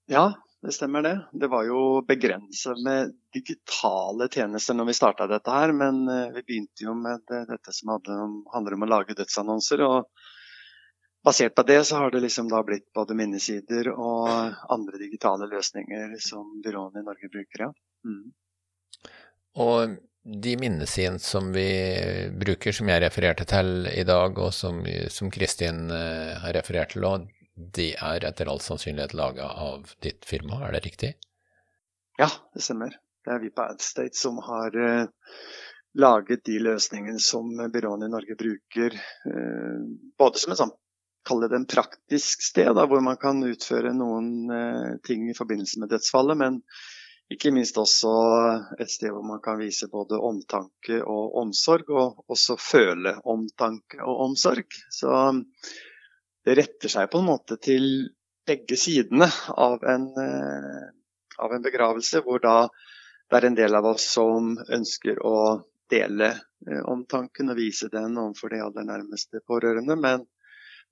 Ja, 0.10 0.26
det 0.62 0.72
stemmer 0.76 1.02
det. 1.02 1.16
Det 1.32 1.48
var 1.50 1.66
jo 1.66 2.02
begrenset 2.08 2.78
med 2.86 3.16
digitale 3.34 4.28
tjenester 4.30 4.78
når 4.78 4.92
vi 4.92 4.98
starta 4.98 5.28
dette 5.30 5.56
her, 5.56 5.74
men 5.74 6.04
eh, 6.10 6.28
vi 6.36 6.44
begynte 6.46 6.86
jo 6.86 6.94
med 6.98 7.24
dette 7.30 7.74
som 7.74 7.96
handler 7.96 8.78
om 8.78 8.86
å 8.86 8.92
lage 8.92 9.18
dødsannonser. 9.18 9.82
og 9.88 10.28
Basert 11.26 11.56
på 11.56 11.66
det 11.70 11.84
så 11.86 12.02
har 12.02 12.14
det 12.14 12.24
liksom 12.24 12.48
da 12.50 12.64
blitt 12.66 12.88
både 12.98 13.18
minnesider 13.18 13.92
og 13.94 14.30
andre 14.74 15.02
digitale 15.02 15.50
løsninger 15.50 16.16
som 16.22 16.56
byråene 16.66 17.04
i 17.04 17.06
Norge 17.06 17.30
bruker, 17.30 17.68
ja. 17.68 17.74
Mm. 18.06 18.32
Og 19.62 20.00
de 20.22 20.56
minnesidene 20.58 21.22
som 21.22 21.52
vi 21.54 21.68
bruker, 22.42 22.74
som 22.74 22.90
jeg 22.90 23.04
refererte 23.04 23.46
til 23.50 23.86
i 23.90 24.06
dag, 24.06 24.38
og 24.38 24.50
som, 24.54 24.82
som 25.14 25.30
Kristin 25.34 25.90
uh, 25.94 26.42
har 26.42 26.58
referert 26.58 26.94
til 26.96 27.06
òg, 27.06 27.30
de 27.76 27.92
er 27.96 28.26
etter 28.28 28.50
all 28.52 28.62
sannsynlighet 28.64 29.16
laga 29.18 29.50
av 29.64 29.94
ditt 30.04 30.26
firma, 30.26 30.62
er 30.68 30.76
det 30.76 30.86
riktig? 30.86 31.12
Ja, 32.20 32.30
det 32.54 32.64
stemmer. 32.66 32.96
Det 33.26 33.34
er 33.34 33.42
vi 33.44 33.52
på 33.54 33.66
Adstate 33.66 34.18
som 34.18 34.40
har 34.42 34.76
uh, 34.78 35.10
laget 35.98 36.46
de 36.50 36.58
løsningene 36.62 37.22
som 37.22 37.52
byråene 37.74 38.08
i 38.10 38.14
Norge 38.14 38.38
bruker, 38.40 38.96
uh, 39.28 39.84
både 40.18 40.42
som 40.42 40.56
en 40.56 40.62
sånn 40.64 40.78
kalle 41.28 41.52
det 41.52 41.60
en 41.60 41.70
praktisk 41.70 42.42
sted, 42.42 42.72
da, 42.74 42.88
hvor 42.90 43.04
man 43.06 43.20
kan 43.22 43.44
utføre 43.46 43.92
noen 43.94 44.50
ting 45.06 45.28
i 45.30 45.36
forbindelse 45.38 45.78
med 45.84 45.92
dødsfallet, 45.94 46.40
men 46.40 46.56
ikke 47.32 47.52
minst 47.56 47.78
også 47.80 48.12
et 48.82 48.92
sted 48.92 49.14
hvor 49.14 49.24
man 49.24 49.40
kan 49.44 49.60
vise 49.62 49.88
både 49.92 50.20
omtanke 50.20 51.00
og 51.00 51.38
omsorg, 51.40 51.92
og 51.94 52.32
også 52.32 52.58
føle 52.60 53.16
omtanke 53.24 54.02
og 54.04 54.26
omsorg. 54.26 54.68
Så 54.92 55.12
det 56.46 56.58
retter 56.58 56.92
seg 56.92 57.10
på 57.12 57.22
en 57.22 57.30
måte 57.30 57.58
til 57.62 57.86
begge 58.48 58.78
sidene 58.80 59.28
av 59.54 59.84
en, 59.88 60.08
eh, 60.18 60.88
av 61.38 61.54
en 61.54 61.66
begravelse, 61.66 62.24
hvor 62.26 62.42
da 62.44 62.56
det 63.32 63.38
er 63.38 63.48
en 63.48 63.56
del 63.56 63.76
av 63.78 63.86
oss 63.94 64.08
som 64.12 64.58
ønsker 64.60 65.22
å 65.24 65.36
dele 65.92 66.32
eh, 66.32 66.82
omtanken 66.90 67.54
og 67.54 67.60
vise 67.60 67.88
den 67.92 68.18
overfor 68.18 68.52
de 68.52 68.64
aller 68.66 68.88
nærmeste 68.88 69.44
pårørende, 69.48 69.96
men, 69.96 70.26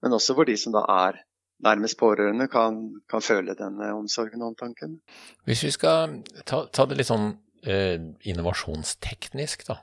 men 0.01 0.15
også 0.15 0.37
hvor 0.37 0.47
de 0.47 0.55
som 0.59 0.75
da 0.75 0.85
er 1.07 1.19
nærmest 1.65 1.97
pårørende 1.99 2.47
kan, 2.47 2.79
kan, 3.09 3.21
føle 3.21 3.55
denne 3.59 3.91
omsorgen 3.91 4.41
og 4.41 4.53
omtanken. 4.53 4.99
Hvis 5.43 5.65
vi 5.67 5.73
skal 5.75 6.21
ta, 6.47 6.63
ta 6.71 6.85
det 6.87 6.99
litt 6.99 7.09
sånn 7.09 7.33
eh, 7.67 7.99
innovasjonsteknisk, 8.31 9.67
da. 9.67 9.81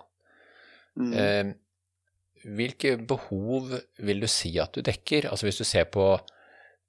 Mm. 0.97 1.13
Eh, 1.13 1.51
hvilke 2.45 2.97
behov 3.09 3.73
vil 3.99 4.23
du 4.23 4.29
si 4.31 4.53
at 4.63 4.77
du 4.77 4.85
dekker? 4.85 5.31
Altså 5.31 5.49
hvis 5.49 5.61
du 5.61 5.67
ser 5.67 5.89
på 5.93 6.15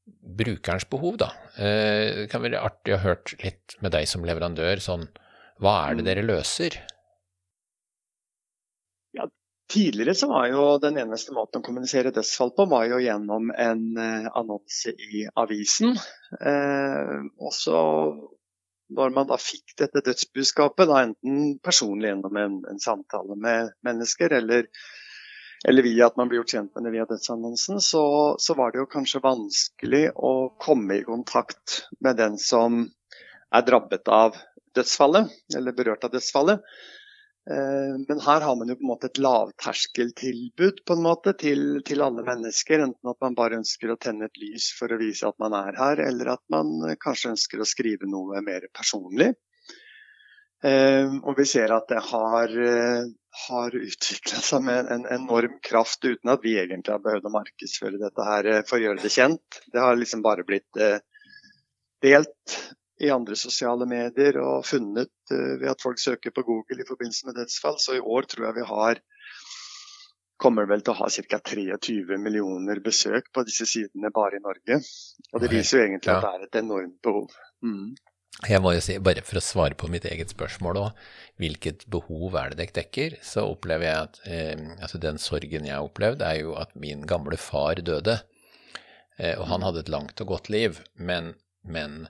brukerens 0.08 0.88
behov, 0.90 1.18
da. 1.20 1.32
Eh, 1.60 2.24
det 2.24 2.28
kan 2.32 2.44
være 2.44 2.62
artig 2.64 2.96
å 2.96 3.00
ha 3.00 3.10
hørt 3.12 3.34
litt 3.44 3.76
med 3.84 3.94
deg 3.96 4.08
som 4.10 4.26
leverandør, 4.28 4.80
sånn 4.84 5.08
Hva 5.64 5.74
er 5.88 5.98
det 5.98 6.06
dere 6.06 6.24
løser? 6.26 6.78
Ja, 9.18 9.26
tidligere 9.74 10.14
så 10.16 10.30
var 10.30 10.48
jo 10.52 10.66
den 10.84 11.00
eneste 11.02 11.34
måten 11.36 11.64
å 11.64 11.66
kommunisere 11.66 12.14
dødsfall 12.16 12.54
på, 12.56 12.68
var 12.70 12.86
jo 12.92 13.02
gjennom 13.04 13.52
en 13.52 13.86
eh, 13.98 14.30
annonse 14.38 14.94
i 14.94 15.26
avisen. 15.34 15.98
Eh, 16.40 17.16
og 17.42 17.56
så 17.58 17.82
når 18.96 19.12
man 19.16 19.28
da 19.28 19.38
fikk 19.42 19.76
dette 19.82 20.04
dødsbudskapet, 20.06 20.88
da 20.88 21.02
enten 21.04 21.58
personlig 21.64 22.14
gjennom 22.14 22.40
en, 22.40 22.62
en 22.72 22.80
samtale 22.80 23.36
med 23.36 23.74
mennesker, 23.84 24.38
eller, 24.40 24.70
eller, 25.66 25.84
via 25.84 26.08
at 26.08 26.18
man 26.20 26.30
blir 26.30 26.42
gjort 26.42 26.54
kjent 26.54 26.76
med 26.76 26.86
det 26.86 26.92
via 26.94 27.06
dødsannonsen, 27.10 27.82
så, 27.82 28.04
så, 28.40 28.58
var 28.58 28.72
det 28.72 28.84
jo 28.84 28.92
kanskje 28.92 29.24
vanskelig 29.24 30.04
å 30.16 30.34
komme 30.62 31.00
i 31.00 31.08
kontakt 31.08 31.82
med 32.04 32.20
den 32.22 32.38
som 32.42 32.84
er 33.56 33.66
drabbet 33.66 34.12
av 34.12 34.38
dødsfallet, 34.78 35.34
eller 35.58 35.74
berørt 35.74 36.06
av 36.06 36.14
dødsfallet. 36.14 36.62
Eh, 37.50 37.94
men 38.10 38.20
her 38.20 38.44
har 38.44 38.56
man 38.60 38.70
jo 38.70 38.76
på 38.76 38.84
en 38.84 38.92
måte 38.92 39.10
et 39.10 39.22
lavterskeltilbud 39.24 40.84
på 40.86 40.98
en 40.98 41.04
måte 41.06 41.34
til, 41.40 41.80
til, 41.88 42.04
alle 42.04 42.26
mennesker. 42.28 42.84
Enten 42.84 43.12
at 43.14 43.22
man 43.24 43.38
bare 43.38 43.62
ønsker 43.62 43.94
å 43.94 44.00
tenne 44.04 44.28
et 44.28 44.42
lys 44.42 44.70
for 44.78 44.92
å 44.92 45.00
vise 45.00 45.28
at 45.28 45.38
man 45.42 45.56
er 45.56 45.78
her, 45.80 46.04
eller 46.10 46.36
at 46.36 46.44
man 46.54 46.98
kanskje 47.04 47.34
ønsker 47.36 47.64
å 47.64 47.70
skrive 47.70 48.10
noe 48.10 48.44
mer 48.46 48.68
personlig. 48.76 49.34
Eh, 50.68 51.18
og 51.24 51.38
vi 51.38 51.46
ser 51.48 51.72
at 51.76 51.88
det 51.92 52.00
har, 52.10 52.54
eh, 52.70 53.10
har 53.48 53.78
utvikla 53.78 54.42
seg 54.44 54.64
med 54.66 54.90
en 54.94 55.06
enorm 55.16 55.60
kraft 55.64 56.04
uten 56.06 56.34
at 56.34 56.44
vi 56.44 56.58
egentlig 56.60 56.96
har 56.96 57.04
behøvd 57.04 57.30
å 57.30 57.36
markedsføre 57.36 58.02
dette 58.02 58.26
her 58.30 58.50
for 58.68 58.80
å 58.80 58.84
gjøre 58.86 59.04
det 59.04 59.14
kjent. 59.14 59.62
Det 59.74 59.84
har 59.84 60.00
liksom 60.00 60.26
bare 60.26 60.46
blitt 60.48 60.82
delt 62.04 62.58
i 63.02 63.12
andre 63.14 63.38
sosiale 63.38 63.86
medier 63.90 64.40
og 64.42 64.66
funnet 64.66 65.14
ved 65.30 65.68
at 65.70 65.84
folk 65.84 66.02
søker 66.02 66.34
på 66.34 66.44
Google 66.48 66.82
i 66.82 66.88
forbindelse 66.88 67.30
med 67.30 67.38
dødsfall. 67.38 67.78
Så 67.82 67.98
i 67.98 68.02
år 68.02 68.26
tror 68.30 68.50
jeg 68.50 68.58
vi 68.58 68.66
har 68.72 69.02
kommer 70.42 70.68
vel 70.70 70.84
til 70.86 70.94
å 70.94 71.00
ha 71.02 71.10
ca. 71.10 71.40
23 71.50 72.18
millioner 72.22 72.82
besøk 72.86 73.32
på 73.34 73.44
disse 73.48 73.66
sidene 73.70 74.12
bare 74.14 74.38
i 74.38 74.44
Norge. 74.44 74.80
Og 75.34 75.42
det 75.42 75.50
viser 75.52 75.80
jo 75.80 75.88
egentlig 75.88 76.14
ja. 76.14 76.18
at 76.18 76.26
det 76.26 76.34
er 76.34 76.46
et 76.48 76.60
enormt 76.62 76.98
behov. 77.04 77.34
Mm. 77.66 77.96
Jeg 78.46 78.62
må 78.62 78.76
jo 78.76 78.82
si, 78.86 79.00
bare 79.02 79.24
for 79.26 79.40
å 79.40 79.42
svare 79.42 79.74
på 79.74 79.90
mitt 79.90 80.06
eget 80.06 80.30
spørsmål 80.30 80.78
òg, 80.84 81.00
hvilket 81.42 81.88
behov 81.90 82.36
er 82.38 82.52
det 82.54 82.60
dere 82.60 82.76
dekker, 82.76 83.16
så 83.26 83.48
opplever 83.50 83.88
jeg 83.88 84.04
at 84.04 84.20
eh, 84.30 84.68
altså 84.78 85.02
den 85.02 85.18
sorgen 85.22 85.66
jeg 85.66 85.74
har 85.74 85.88
opplevd, 85.88 86.22
er 86.22 86.44
jo 86.44 86.54
at 86.62 86.76
min 86.78 87.02
gamle 87.10 87.40
far 87.42 87.82
døde. 87.82 88.20
Eh, 89.18 89.34
og 89.40 89.48
han 89.50 89.66
hadde 89.66 89.82
et 89.82 89.90
langt 89.90 90.22
og 90.22 90.36
godt 90.36 90.52
liv, 90.54 90.84
men, 91.02 91.34
men 91.66 92.06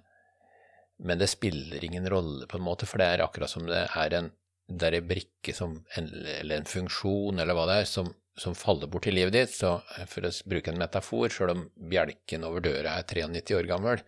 men 0.98 1.20
det 1.22 1.30
spiller 1.30 1.84
ingen 1.86 2.10
rolle, 2.10 2.48
på 2.50 2.58
en 2.58 2.66
måte, 2.66 2.88
for 2.90 3.02
det 3.02 3.08
er 3.12 3.24
akkurat 3.26 3.52
som 3.52 3.68
det 3.70 3.84
er 3.86 4.16
en, 4.18 4.32
det 4.68 4.88
er 4.88 4.98
en 4.98 5.10
brikke 5.10 5.54
som, 5.54 5.76
eller 5.98 6.56
en 6.58 6.70
funksjon, 6.70 7.38
eller 7.40 7.58
hva 7.58 7.68
det 7.70 7.76
er, 7.84 7.90
som, 7.90 8.10
som, 8.38 8.56
faller 8.58 8.90
bort 8.90 9.08
i 9.10 9.14
livet 9.14 9.36
ditt. 9.36 9.54
Så 9.54 9.76
for 10.10 10.26
å 10.26 10.34
bruke 10.50 10.74
en 10.74 10.82
metafor, 10.82 11.30
sjøl 11.34 11.54
om 11.54 11.68
bjelken 11.92 12.48
over 12.50 12.66
døra 12.66 12.98
er 12.98 13.06
93 13.06 13.60
år 13.60 13.70
gammel, 13.70 14.02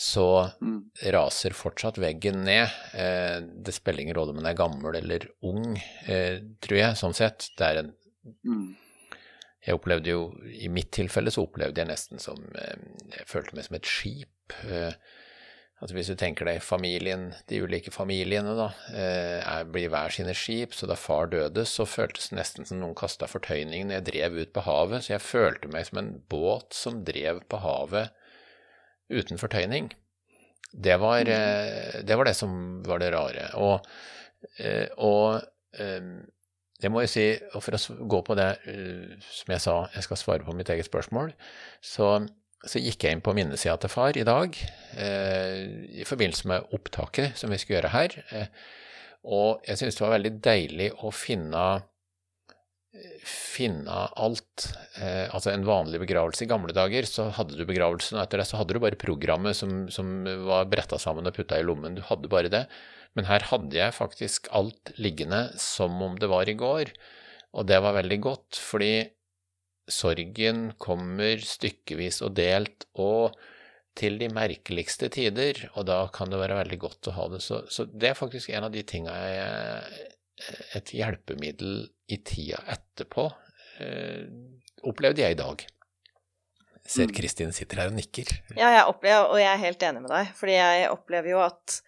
så 0.00 0.50
mm. 0.62 0.78
raser 1.12 1.52
fortsatt 1.52 1.98
veggen 2.00 2.44
ned. 2.46 2.72
Eh, 2.96 3.42
det 3.44 3.74
spiller 3.76 4.00
ingen 4.00 4.16
rolle 4.16 4.32
om 4.32 4.38
den 4.40 4.48
er 4.48 4.56
gammel 4.56 4.96
eller 4.96 5.26
ung, 5.44 5.74
eh, 6.08 6.38
tror 6.64 6.78
jeg, 6.78 6.96
sånn 6.96 7.16
sett. 7.16 7.50
Det 7.58 7.66
er 7.66 7.82
en 7.82 7.90
mm. 8.48 8.68
Jeg 9.60 9.76
opplevde 9.76 10.08
jo, 10.08 10.22
I 10.56 10.70
mitt 10.72 10.88
tilfelle 10.96 11.28
så 11.28 11.44
opplevde 11.44 11.82
jeg 11.82 11.90
nesten 11.90 12.22
som 12.22 12.38
eh, 12.56 12.78
Jeg 13.12 13.28
følte 13.28 13.58
meg 13.58 13.66
som 13.66 13.76
et 13.76 13.90
skip. 13.90 14.56
Altså 15.80 15.96
Hvis 15.98 16.08
du 16.08 16.16
tenker 16.20 16.48
deg 16.48 16.62
familien, 16.64 17.26
de 17.52 17.60
ulike 17.60 17.92
familiene, 17.92 18.56
da, 18.56 18.70
eh, 18.96 19.60
blir 19.68 19.92
hver 19.92 20.16
sine 20.16 20.32
skip, 20.36 20.72
så 20.76 20.88
da 20.88 20.96
far 20.96 21.28
døde, 21.32 21.66
så 21.68 21.84
føltes 21.88 22.32
det 22.32 22.40
nesten 22.40 22.68
som 22.68 22.80
noen 22.80 22.96
kasta 22.96 23.28
fortøyningen 23.28 23.92
jeg 23.98 24.08
drev 24.08 24.40
ut 24.40 24.56
på 24.56 24.64
havet, 24.64 25.04
så 25.04 25.18
jeg 25.18 25.28
følte 25.28 25.72
meg 25.72 25.88
som 25.88 26.00
en 26.00 26.12
båt 26.32 26.76
som 26.76 27.04
drev 27.04 27.44
på 27.52 27.60
havet 27.64 28.16
uten 29.10 29.40
fortøyning. 29.40 29.90
Det 30.72 30.96
var, 31.02 31.20
mm. 31.26 31.30
eh, 31.34 32.02
det, 32.06 32.16
var 32.16 32.28
det 32.28 32.36
som 32.38 32.82
var 32.86 33.02
det 33.02 33.12
rare. 33.14 33.46
Og, 33.58 33.86
eh, 34.62 34.86
og 35.02 35.40
eh, 35.78 36.10
det 36.80 36.90
må 36.92 37.02
jeg 37.04 37.12
si, 37.12 37.24
og 37.52 37.64
for 37.64 37.76
å 37.76 37.96
gå 38.08 38.20
på 38.24 38.36
det 38.38 38.50
som 39.26 39.50
jeg 39.52 39.60
sa, 39.60 39.74
jeg 39.92 40.06
skal 40.06 40.20
svare 40.20 40.46
på 40.46 40.54
mitt 40.56 40.70
eget 40.72 40.88
spørsmål, 40.88 41.34
så 41.84 42.20
så 42.60 42.76
gikk 42.76 43.06
jeg 43.06 43.16
inn 43.16 43.22
på 43.24 43.32
minnesida 43.32 43.72
til 43.80 43.88
far 43.88 44.18
i 44.20 44.24
dag 44.26 44.52
i 44.52 46.04
forbindelse 46.04 46.48
med 46.50 46.74
opptaket 46.76 47.38
som 47.40 47.48
vi 47.48 47.56
skulle 47.56 47.78
gjøre 47.78 47.92
her. 47.94 48.16
Og 49.32 49.64
jeg 49.64 49.80
syns 49.80 49.96
det 49.96 50.04
var 50.04 50.12
veldig 50.18 50.32
deilig 50.44 50.90
å 51.00 51.08
finne, 51.08 51.62
finne 53.26 54.06
alt. 54.18 54.66
Eh, 54.98 55.26
altså 55.30 55.52
en 55.52 55.66
vanlig 55.66 56.00
begravelse 56.02 56.44
i 56.44 56.50
gamle 56.50 56.74
dager, 56.74 57.06
så 57.06 57.28
hadde 57.36 57.58
du 57.58 57.66
begravelsen, 57.68 58.18
og 58.18 58.24
etter 58.24 58.42
det 58.42 58.48
så 58.50 58.58
hadde 58.60 58.74
du 58.74 58.82
bare 58.82 58.98
programmet 59.00 59.58
som, 59.58 59.84
som 59.92 60.24
var 60.48 60.68
bretta 60.70 60.98
sammen 60.98 61.28
og 61.28 61.36
putta 61.36 61.60
i 61.60 61.66
lommen. 61.66 61.98
Du 61.98 62.02
hadde 62.06 62.30
bare 62.32 62.50
det. 62.52 62.64
Men 63.18 63.26
her 63.26 63.46
hadde 63.50 63.74
jeg 63.74 63.96
faktisk 63.96 64.50
alt 64.54 64.92
liggende 64.98 65.48
som 65.58 65.96
om 66.02 66.18
det 66.18 66.30
var 66.30 66.50
i 66.50 66.58
går. 66.58 66.92
Og 67.58 67.66
det 67.66 67.80
var 67.82 67.96
veldig 67.98 68.20
godt, 68.22 68.58
fordi 68.58 68.92
sorgen 69.90 70.68
kommer 70.78 71.42
stykkevis 71.42 72.20
og 72.22 72.36
delt, 72.38 72.86
og 72.94 73.34
til 73.98 74.20
de 74.20 74.28
merkeligste 74.30 75.08
tider, 75.10 75.64
og 75.74 75.88
da 75.88 76.04
kan 76.14 76.30
det 76.30 76.38
være 76.38 76.60
veldig 76.60 76.78
godt 76.78 77.10
å 77.10 77.16
ha 77.16 77.26
det. 77.32 77.40
Så, 77.42 77.64
så 77.66 77.88
det 77.90 78.12
er 78.12 78.18
faktisk 78.18 78.52
en 78.54 78.68
av 78.68 78.74
de 78.74 78.84
tinga 78.86 79.16
jeg 79.26 80.06
Et 80.78 80.94
hjelpemiddel 80.96 81.84
i 82.10 82.18
tida 82.26 82.62
etterpå, 82.72 83.26
eh, 83.84 84.24
opplevde 84.88 85.24
jeg 85.24 85.36
i 85.36 85.40
dag. 85.40 85.66
Ser 86.80 87.10
mm. 87.10 87.14
Kristin 87.14 87.52
sitter 87.54 87.82
her 87.82 87.92
og 87.92 87.98
nikker. 87.98 88.32
Ja, 88.56 88.72
jeg 88.78 88.86
opplever, 88.88 89.28
og 89.28 89.38
jeg 89.38 89.50
er 89.52 89.62
helt 89.62 89.82
enig 89.86 90.04
med 90.06 90.12
deg. 90.14 90.32
Fordi 90.38 90.56
jeg 90.56 90.90
opplever 90.90 91.34
jo 91.34 91.42
at 91.44 91.80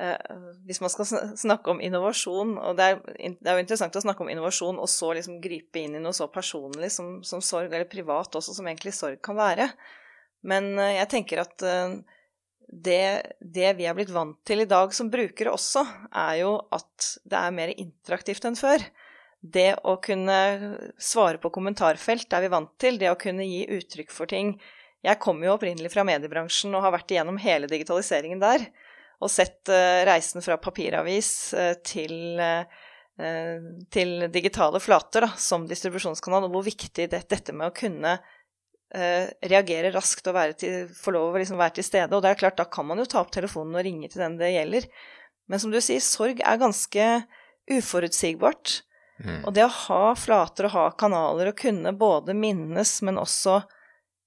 Eh, 0.00 0.36
hvis 0.66 0.80
man 0.80 0.90
skal 0.90 1.06
snakke 1.36 1.70
om 1.70 1.80
innovasjon, 1.84 2.56
og 2.58 2.76
det 2.78 2.84
er, 2.84 3.00
det 3.04 3.48
er, 3.48 3.58
jo 3.58 3.62
interessant 3.62 3.96
å 3.98 4.02
snakke 4.02 4.24
om 4.24 4.30
innovasjon 4.32 4.80
og 4.80 4.88
så 4.90 5.12
liksom 5.18 5.36
gripe 5.44 5.82
inn 5.82 5.98
i 5.98 6.00
noe 6.02 6.16
så 6.16 6.30
personlig 6.32 6.88
som, 6.94 7.18
som, 7.26 7.42
sorg, 7.44 7.68
eller 7.68 7.90
privat 7.90 8.34
også, 8.38 8.56
som 8.56 8.70
egentlig 8.70 8.94
sorg 8.96 9.20
kan 9.24 9.36
være. 9.38 9.68
Men 10.48 10.72
eh, 10.78 10.96
jeg 10.96 11.10
tenker 11.12 11.44
at 11.44 11.66
det, 12.72 13.36
det, 13.38 13.74
vi 13.76 13.84
er 13.84 13.96
blitt 13.96 14.12
vant 14.14 14.38
til 14.48 14.64
i 14.64 14.68
dag 14.68 14.94
som 14.96 15.10
brukere 15.12 15.52
også, 15.52 15.84
er 16.16 16.38
jo 16.40 16.54
at 16.72 17.08
det 17.28 17.36
er 17.36 17.56
mer 17.56 17.72
interaktivt 17.76 18.46
enn 18.48 18.56
før. 18.56 18.84
Det 19.42 19.74
å 19.84 19.98
kunne 20.00 20.38
svare 21.02 21.40
på 21.42 21.50
kommentarfelt 21.52 22.32
er 22.32 22.44
vi 22.46 22.52
vant 22.52 22.72
til. 22.80 22.96
Det 22.96 23.10
å 23.10 23.18
kunne 23.20 23.44
gi 23.44 23.66
uttrykk 23.76 24.14
for 24.14 24.30
ting. 24.30 24.54
Jeg 25.04 25.20
kommer 25.20 25.48
jo 25.48 25.56
opprinnelig 25.58 25.90
fra 25.92 26.06
mediebransjen 26.06 26.72
og 26.78 26.86
har 26.86 26.94
vært 26.94 27.12
igjennom 27.12 27.40
hele 27.42 27.68
digitaliseringen 27.68 28.40
der 28.40 28.70
og 29.22 29.30
sett 29.30 29.70
uh, 29.70 30.02
reisen 30.08 30.42
fra 30.42 30.56
papiravis 30.58 31.30
uh, 31.54 31.74
til, 31.86 32.40
uh, 32.42 32.64
til, 33.92 34.14
digitale 34.34 34.80
flater 34.82 35.28
da, 35.28 35.30
som 35.38 35.66
distribusjonskanal, 35.70 36.48
og 36.48 36.56
hvor 36.56 36.66
viktig 36.66 37.06
det, 37.12 37.26
dette 37.30 37.54
med 37.54 37.70
å 37.70 37.76
kunne 37.76 38.16
reagere 38.92 39.88
raskt 39.94 40.26
og 40.28 40.36
til, 40.60 40.88
få 40.92 41.14
lov 41.14 41.32
å 41.32 41.40
liksom 41.40 41.60
være 41.60 41.78
til 41.78 41.86
stede. 41.86 42.12
Og 42.12 42.20
det 42.24 42.32
er 42.32 42.40
klart, 42.42 42.58
da 42.60 42.66
kan 42.68 42.84
man 42.88 43.00
jo 43.00 43.06
ta 43.08 43.22
opp 43.22 43.32
telefonen 43.32 43.78
og 43.78 43.86
ringe 43.86 44.10
til 44.12 44.20
den 44.20 44.38
det 44.40 44.52
gjelder. 44.52 44.88
Men 45.48 45.62
som 45.62 45.72
du 45.72 45.78
sier, 45.80 46.02
sorg 46.04 46.42
er 46.44 46.60
ganske 46.60 47.06
uforutsigbart. 47.72 48.82
Mm. 49.22 49.42
Og 49.46 49.52
det 49.54 49.64
å 49.66 49.74
ha 49.86 50.14
flater 50.18 50.68
og 50.68 50.74
ha 50.74 50.86
kanaler 50.98 51.52
og 51.52 51.58
kunne 51.60 51.94
både 51.96 52.34
minnes, 52.36 52.94
men 53.06 53.20
også 53.20 53.60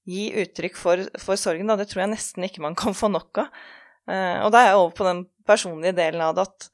gi 0.06 0.30
uttrykk 0.44 0.78
for, 0.78 1.02
for 1.22 1.40
sorgen, 1.40 1.70
da, 1.70 1.78
det 1.80 1.90
tror 1.90 2.06
jeg 2.06 2.14
nesten 2.14 2.46
ikke 2.46 2.64
man 2.64 2.78
kan 2.78 2.96
få 2.96 3.10
nok 3.12 3.42
av. 3.46 3.66
Eh, 4.06 4.38
og 4.46 4.52
da 4.54 4.62
er 4.62 4.72
jeg 4.72 4.82
over 4.82 4.94
på 4.98 5.08
den 5.08 5.24
personlige 5.50 5.98
delen 5.98 6.22
av 6.22 6.36
det 6.38 6.46
at, 6.46 6.68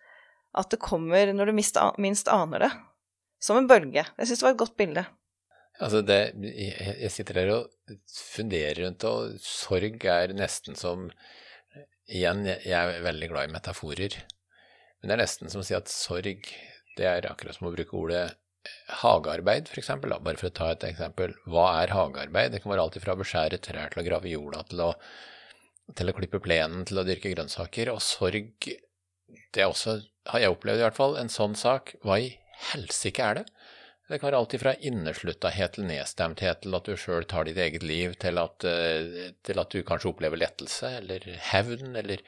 at 0.64 0.74
det 0.74 0.82
kommer 0.84 1.32
når 1.32 1.52
du 1.52 1.56
minst, 1.56 1.80
minst 2.02 2.32
aner 2.32 2.68
det. 2.68 2.72
Som 3.42 3.58
en 3.58 3.70
bølge. 3.70 4.04
Jeg 4.06 4.28
syns 4.30 4.42
det 4.42 4.46
var 4.46 4.54
et 4.54 4.62
godt 4.62 4.78
bilde. 4.78 5.06
Altså 5.82 6.04
det, 6.06 6.20
jeg 6.46 7.12
sitter 7.14 7.40
her 7.42 7.54
og 7.56 7.96
funderer 8.14 8.84
rundt, 8.84 9.06
og 9.10 9.40
sorg 9.46 10.06
er 10.06 10.36
nesten 10.38 10.78
som 10.80 11.10
Igjen, 12.12 12.44
jeg 12.44 12.76
er 12.76 13.06
veldig 13.06 13.28
glad 13.32 13.48
i 13.48 13.54
metaforer. 13.54 14.18
Men 15.00 15.08
det 15.08 15.14
er 15.16 15.22
nesten 15.22 15.52
som 15.54 15.62
å 15.62 15.64
si 15.64 15.78
at 15.78 15.88
sorg, 15.88 16.50
det 16.98 17.06
er 17.08 17.28
akkurat 17.30 17.56
som 17.56 17.70
å 17.70 17.72
bruke 17.72 17.96
ordet 17.96 18.26
hagearbeid, 19.00 19.70
f.eks. 19.72 19.94
Bare 20.04 20.36
for 20.36 20.50
å 20.50 20.56
ta 20.58 20.68
et 20.74 20.84
eksempel. 20.90 21.38
Hva 21.48 21.70
er 21.80 21.94
hagearbeid? 21.96 22.52
Det 22.52 22.60
kan 22.62 22.74
være 22.74 22.84
alt 22.84 23.00
fra 23.00 23.16
å 23.16 23.22
beskjære 23.22 23.62
trær 23.64 23.94
til 23.94 24.04
å 24.04 24.08
grave 24.10 24.34
jorda 24.34 24.66
til 24.68 24.84
å 24.90 24.92
til 25.98 26.12
å 26.12 26.16
klippe 26.16 26.40
plenen, 26.44 26.86
til 26.88 27.02
å 27.02 27.06
dyrke 27.08 27.32
grønnsaker. 27.34 27.92
Og 27.94 28.02
sorg, 28.06 28.52
det 28.66 29.64
er 29.64 29.70
også, 29.70 29.98
har 30.32 30.44
jeg 30.44 30.54
opplevd 30.54 30.82
i 30.82 30.86
hvert 30.86 30.98
fall, 30.98 31.18
en 31.20 31.32
sånn 31.32 31.58
sak. 31.60 31.96
Hva 32.06 32.20
i 32.22 32.34
helsike 32.72 33.26
er 33.26 33.42
det? 33.42 33.46
Det 34.12 34.20
kan 34.20 34.28
være 34.28 34.40
alt 34.44 34.54
fra 34.60 34.74
innesluttahet 34.84 35.78
til 35.78 35.86
nedstemthet 35.88 36.66
til 36.66 36.76
at 36.76 36.88
du 36.88 36.98
sjøl 37.00 37.24
tar 37.32 37.46
ditt 37.48 37.60
eget 37.64 37.84
liv, 37.88 38.18
til 38.20 38.42
at, 38.42 38.66
eh, 38.68 39.30
til 39.48 39.62
at, 39.62 39.72
du 39.72 39.86
kanskje 39.88 40.10
opplever 40.12 40.42
lettelse 40.42 40.98
eller 40.98 41.24
hevn 41.52 41.96
eller 41.96 42.24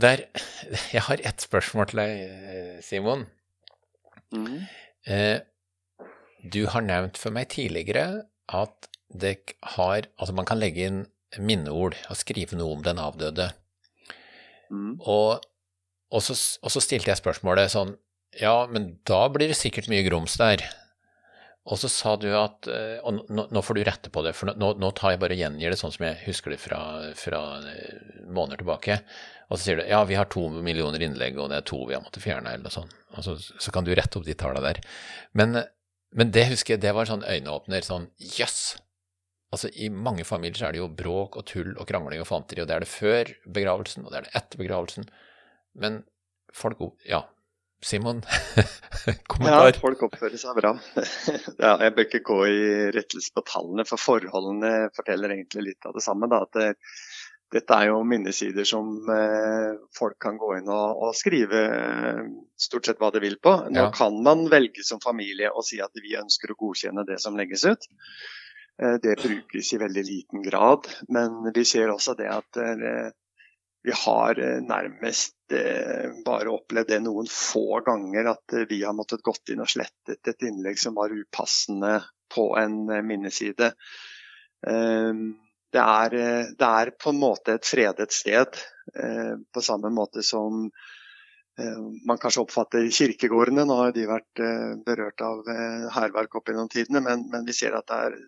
Der, 0.00 0.24
jeg 0.94 1.02
har 1.02 1.20
ett 1.24 1.40
spørsmål 1.40 1.86
til 1.90 2.00
deg, 2.00 2.80
Simon. 2.84 3.26
Mm. 4.32 4.64
Eh, 5.04 5.40
du 6.40 6.66
har 6.72 6.80
nevnt 6.80 7.18
for 7.20 7.34
meg 7.34 7.50
tidligere 7.52 8.24
at 8.48 8.88
det 9.12 9.56
har 9.76 10.06
Altså, 10.16 10.32
man 10.32 10.46
kan 10.46 10.60
legge 10.60 10.86
inn 10.86 11.00
minneord 11.38 11.96
og 12.08 12.16
skrive 12.16 12.56
noe 12.56 12.78
om 12.78 12.84
den 12.84 12.98
avdøde. 12.98 13.50
Mm. 14.70 15.00
Og, 15.00 15.42
og, 16.10 16.22
så, 16.22 16.36
og 16.62 16.70
så 16.70 16.80
stilte 16.80 17.10
jeg 17.10 17.20
spørsmålet 17.20 17.72
sånn 17.74 17.98
Ja, 18.38 18.68
men 18.70 18.92
da 19.08 19.24
blir 19.32 19.50
det 19.50 19.58
sikkert 19.58 19.90
mye 19.90 20.04
grums 20.06 20.36
der. 20.38 20.62
Og 21.70 21.76
så 21.78 21.90
sa 21.92 22.14
du 22.16 22.28
at 22.34 22.66
eh, 22.72 23.02
Og 23.04 23.26
nå, 23.28 23.60
får 23.62 23.76
du 23.76 23.82
rette 23.84 24.10
på 24.10 24.22
det, 24.24 24.32
for 24.34 24.48
nå, 24.48 24.70
nå 24.80 24.90
tar 24.96 25.12
jeg 25.14 25.20
bare 25.22 25.36
og 25.36 25.42
gjengir 25.42 25.74
det 25.74 25.78
sånn 25.78 25.92
som 25.92 26.06
jeg 26.06 26.22
husker 26.24 26.54
det 26.54 26.60
fra, 26.62 26.80
fra 27.18 27.42
eh, 27.68 28.22
måneder 28.30 28.62
tilbake. 28.62 29.00
Og 29.50 29.58
så 29.58 29.64
sier 29.64 29.80
du 29.80 29.84
ja, 29.90 30.00
vi 30.08 30.16
har 30.18 30.30
to 30.30 30.46
millioner 30.48 31.02
innlegg, 31.04 31.38
og 31.38 31.50
det 31.52 31.60
er 31.60 31.66
to 31.68 31.82
vi 31.84 31.96
har 31.98 32.04
måttet 32.04 32.24
fjerne, 32.24 32.54
eller 32.54 32.68
noe 32.68 32.74
sånt. 32.74 32.94
Og 33.18 33.26
så, 33.26 33.36
så 33.36 33.74
kan 33.74 33.86
du 33.86 33.92
rette 33.98 34.18
opp 34.18 34.28
de 34.28 34.38
tallene 34.38 34.62
der. 34.64 34.80
Men, 35.36 35.64
men 36.16 36.30
det 36.34 36.46
husker 36.52 36.76
jeg, 36.76 36.84
det 36.86 36.94
var 36.96 37.10
sånn 37.10 37.26
øyneåpner. 37.26 37.84
Sånn 37.86 38.08
jøss! 38.18 38.38
Yes! 38.40 38.62
Altså, 39.50 39.66
I 39.74 39.88
mange 39.90 40.24
familier 40.26 40.54
så 40.58 40.68
er 40.68 40.76
det 40.76 40.82
jo 40.82 40.92
bråk 40.94 41.34
og 41.40 41.46
tull 41.50 41.72
og 41.74 41.88
krangling 41.90 42.22
og 42.22 42.28
fanteri, 42.28 42.62
og 42.62 42.70
det 42.70 42.76
er 42.76 42.84
det 42.84 42.90
før 42.90 43.32
begravelsen, 43.58 44.04
og 44.06 44.12
det 44.12 44.20
er 44.20 44.28
det 44.28 44.34
etter 44.38 44.62
begravelsen. 44.62 45.08
Men 45.82 46.04
folk 46.54 46.78
Ja, 47.06 47.24
Simon, 47.82 48.20
kommentar? 49.30 49.70
Ja, 49.70 49.78
folk 49.80 50.02
oppfører 50.04 50.36
seg 50.40 50.58
bra. 50.58 50.74
ja, 51.64 51.76
jeg 51.80 51.94
bør 51.96 52.06
ikke 52.06 52.20
gå 52.26 52.40
i 52.50 52.64
rettelse 52.92 53.32
på 53.36 53.44
tallene, 53.48 53.86
for 53.88 54.00
forholdene 54.00 54.90
forteller 54.96 55.32
egentlig 55.36 55.70
litt 55.70 55.88
av 55.88 55.96
det 55.96 56.04
samme. 56.04 56.28
Da, 56.28 56.42
at 56.44 56.58
det, 56.58 56.68
dette 57.56 57.78
er 57.80 57.88
jo 57.90 58.02
minnesider 58.06 58.68
som 58.68 59.08
eh, 59.10 59.78
folk 59.96 60.18
kan 60.22 60.36
gå 60.38 60.52
inn 60.58 60.68
og, 60.70 61.00
og, 61.06 61.14
skrive 61.18 61.62
eh, 61.70 62.20
stort 62.60 62.90
sett 62.90 63.00
hva 63.00 63.10
de 63.14 63.24
vil 63.24 63.38
på. 63.42 63.56
Nå 63.72 63.86
Ja. 63.86 63.88
kan 63.96 64.20
man 64.22 64.44
velge 64.52 64.84
som 64.86 65.00
familie 65.02 65.50
å 65.50 65.64
si 65.66 65.80
at 65.82 65.96
vi 65.96 66.18
ønsker 66.20 66.52
å 66.52 66.58
godkjenne 66.60 67.06
det 67.08 67.16
som 67.24 67.38
legges 67.40 67.64
ut. 67.64 67.88
Eh, 68.82 69.00
det 69.02 69.16
brukes 69.24 69.72
i 69.72 69.80
veldig 69.80 70.04
liten 70.06 70.44
grad, 70.44 70.86
men 71.08 71.40
vi 71.54 71.64
ser 71.64 71.90
også 71.92 72.14
det 72.20 72.28
at 72.32 72.60
eh, 72.60 73.10
vi 73.82 73.92
har 73.96 74.38
eh, 74.38 74.60
nærmest 74.60 75.54
eh, 75.56 76.10
bare 76.24 76.52
opplevd 76.52 76.90
det 76.92 77.00
noen 77.04 77.28
få 77.32 77.80
ganger 77.86 78.32
at 78.34 78.56
eh, 78.56 78.66
vi 78.68 78.82
har 78.84 78.96
måttet 78.96 79.24
gått 79.24 79.52
inn 79.52 79.62
og 79.64 79.70
slettet 79.72 80.28
et 80.28 80.48
innlegg 80.48 80.80
som 80.80 80.98
var 80.98 81.14
upassende 81.14 81.94
på 82.34 82.50
en 82.60 82.82
minneside. 83.06 83.72
Eh, 84.66 85.14
Det 85.70 85.78
er, 85.78 86.14
det 86.58 86.66
er 86.66 86.88
på 86.98 87.12
en 87.12 87.18
måte 87.22 87.52
et 87.54 87.66
fredet 87.66 88.10
sted, 88.10 88.56
på 89.54 89.60
samme 89.62 89.86
måte 89.94 90.18
som 90.26 90.64
man 91.54 92.18
kanskje 92.18 92.42
oppfatter 92.42 92.88
kirkegårdene. 92.90 93.62
Nå 93.68 93.76
har 93.78 93.92
de 93.94 94.08
vært 94.10 94.42
berørt 94.82 95.22
av 95.22 95.46
hærverk 95.94 96.34
opp 96.34 96.50
gjennom 96.50 96.66
tidene, 96.74 97.04
men, 97.06 97.22
men 97.30 97.46
vi 97.46 97.54
ser 97.54 97.78
at 97.78 97.86
det 97.86 98.00
er 98.08 98.18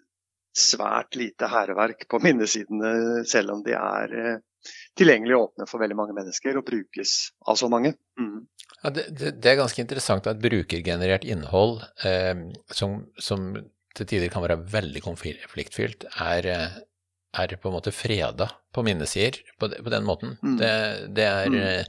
svært 0.55 1.19
lite 1.19 1.51
hærverk 1.51 2.07
på 2.07 2.23
minnesidene, 2.23 3.25
selv 3.27 3.57
om 3.57 3.67
de 3.67 3.75
er 3.75 4.39
eh, 4.65 4.71
tilgjengelig 4.99 5.37
og 5.37 5.45
åpne 5.51 5.67
for 5.71 5.83
veldig 5.83 5.97
mange 5.99 6.15
mennesker 6.17 6.57
og 6.61 6.65
brukes 6.69 7.33
av 7.49 7.57
så 7.61 7.69
mange. 7.73 7.95
Mm. 8.21 8.47
Ja, 8.83 8.91
det, 8.91 9.05
det, 9.19 9.35
det 9.43 9.51
er 9.53 9.61
ganske 9.61 9.83
interessant 9.83 10.27
at 10.31 10.41
brukergenerert 10.43 11.25
innhold, 11.29 11.83
eh, 12.05 12.47
som, 12.75 13.03
som 13.19 13.53
til 13.95 14.07
tider 14.09 14.31
kan 14.33 14.43
være 14.43 14.57
veldig 14.73 15.03
konfliktfylt, 15.05 16.07
er, 16.25 16.47
eh, 16.49 16.79
er 17.43 17.57
på 17.61 17.69
en 17.71 17.77
måte 17.77 17.93
freda 17.93 18.49
på 18.73 18.83
minnesider 18.87 19.39
på, 19.61 19.69
de- 19.73 19.83
på 19.85 19.93
den 19.93 20.05
måten. 20.09 20.39
Mm. 20.43 20.57
Det, 20.63 20.73
det 21.19 21.29
er 21.29 21.49
Mm. 21.53 21.61
eh, 21.61 21.85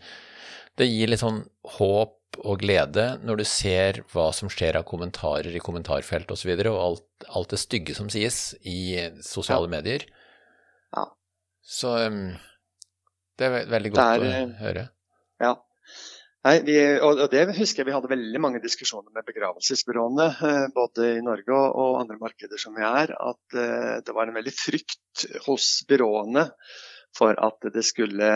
Det 0.76 0.88
gir 0.89 1.08
litt 1.08 1.21
sånn 1.21 1.43
håp 1.78 2.39
og 2.41 2.56
glede 2.63 3.19
når 3.21 3.38
du 3.38 3.43
ser 3.45 4.00
hva 4.10 4.32
som 4.34 4.50
skjer 4.50 4.80
av 4.80 4.88
kommentarer 4.89 5.54
i 5.54 5.60
kommentarfelt 5.62 6.26
osv., 6.26 6.34
og, 6.34 6.38
så 6.41 6.47
videre, 6.50 6.71
og 6.74 6.82
alt, 6.82 7.04
alt 7.30 7.50
det 7.54 7.60
stygge 7.62 7.93
som 7.93 8.10
sies 8.10 8.56
i 8.65 8.97
sosiale 9.21 9.69
medier. 9.69 10.02
Ja. 10.97 11.04
Så 11.62 11.91
um, 12.10 12.34
det 13.39 13.48
er 13.48 13.69
veldig 13.72 13.93
godt 13.93 14.04
er, 14.04 14.24
å 14.24 14.32
eh, 14.32 14.52
høre. 14.62 14.84
Ja. 15.41 15.54
Nei, 16.43 16.58
vi, 16.67 16.76
og, 17.00 17.22
og 17.24 17.32
det 17.32 17.46
husker 17.56 17.82
jeg 17.82 17.88
vi 17.88 17.96
hadde 17.96 18.12
veldig 18.12 18.41
mange 18.43 18.60
diskusjoner 18.63 19.13
med 19.15 19.26
begravelsesbyråene, 19.30 20.28
eh, 20.50 20.65
både 20.76 21.10
i 21.15 21.24
Norge 21.24 21.56
og, 21.56 22.02
andre 22.02 22.19
markeder 22.22 22.62
som 22.62 22.76
vi 22.78 22.84
er, 22.88 23.15
at 23.15 23.58
eh, 23.58 23.96
det 24.06 24.15
var 24.15 24.30
en 24.30 24.38
veldig 24.38 24.54
frykt 24.58 25.26
hos 25.48 25.72
byråene 25.89 26.50
for 27.15 27.38
at 27.38 27.69
det 27.74 27.86
skulle 27.86 28.30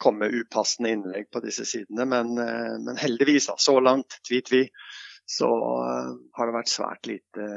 komme 0.00 0.30
upassende 0.32 0.92
innlegg 0.94 1.28
på 1.32 1.42
disse 1.44 1.66
sidene. 1.68 2.06
Men, 2.08 2.34
men 2.36 2.98
heldigvis, 3.00 3.50
så 3.60 3.74
langt, 3.84 4.18
tvi 4.28 4.40
tvi, 4.44 4.60
så 5.28 5.48
har 5.48 6.48
det 6.48 6.56
vært 6.56 6.72
svært 6.72 7.08
lite 7.08 7.48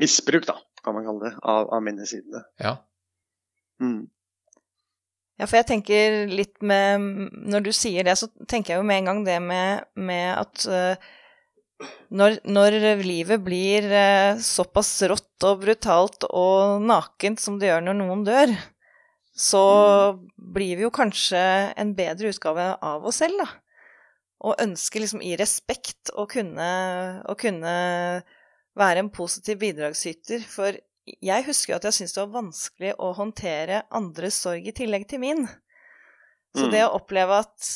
misbruk, 0.00 0.46
da, 0.48 0.56
kan 0.84 0.96
man 0.96 1.08
kalle 1.08 1.28
det, 1.28 1.32
av, 1.40 1.68
av 1.76 1.84
minnesidene. 1.84 2.42
Ja. 2.60 2.74
Mm. 3.84 4.08
Ja, 5.38 5.46
for 5.46 5.60
jeg 5.60 5.68
tenker 5.68 6.16
litt 6.26 6.56
med 6.66 7.04
Når 7.46 7.68
du 7.68 7.70
sier 7.76 8.06
det, 8.06 8.16
så 8.18 8.26
tenker 8.50 8.74
jeg 8.74 8.82
jo 8.82 8.88
med 8.88 9.02
en 9.02 9.10
gang 9.12 9.22
det 9.26 9.38
med, 9.44 9.86
med 9.94 10.32
at 10.34 10.64
uh, 10.66 11.12
når, 12.10 12.40
når 12.48 12.78
livet 13.06 13.44
blir 13.44 13.86
uh, 13.86 14.40
såpass 14.42 14.90
rått 15.06 15.46
og 15.46 15.62
brutalt 15.62 16.26
og 16.26 16.82
nakent 16.82 17.38
som 17.42 17.60
det 17.60 17.70
gjør 17.70 17.86
når 17.86 17.98
noen 18.00 18.24
dør, 18.26 18.54
så 19.38 19.62
blir 20.34 20.80
vi 20.80 20.86
jo 20.88 20.94
kanskje 20.94 21.40
en 21.78 21.94
bedre 21.94 22.32
utgave 22.32 22.72
av 22.82 23.06
oss 23.06 23.20
selv, 23.22 23.38
da. 23.44 23.46
Og 24.48 24.58
ønsker 24.62 25.02
liksom 25.02 25.22
i 25.22 25.36
respekt 25.38 26.10
å 26.18 26.24
kunne, 26.30 26.66
å 27.26 27.34
kunne 27.38 27.74
være 28.78 29.04
en 29.04 29.10
positiv 29.14 29.60
bidragsyter. 29.62 30.42
For 30.50 30.78
jeg 31.22 31.44
husker 31.48 31.72
jo 31.74 31.76
at 31.80 31.86
jeg 31.88 31.96
syntes 31.98 32.14
det 32.16 32.22
var 32.24 32.36
vanskelig 32.42 32.94
å 32.98 33.12
håndtere 33.16 33.82
andres 33.94 34.38
sorg 34.44 34.66
i 34.68 34.74
tillegg 34.76 35.08
til 35.10 35.20
min. 35.24 35.44
Så 36.56 36.66
Mm. 36.66 36.70
det 36.72 36.80
å 36.86 36.94
oppleve 36.96 37.38
at 37.44 37.66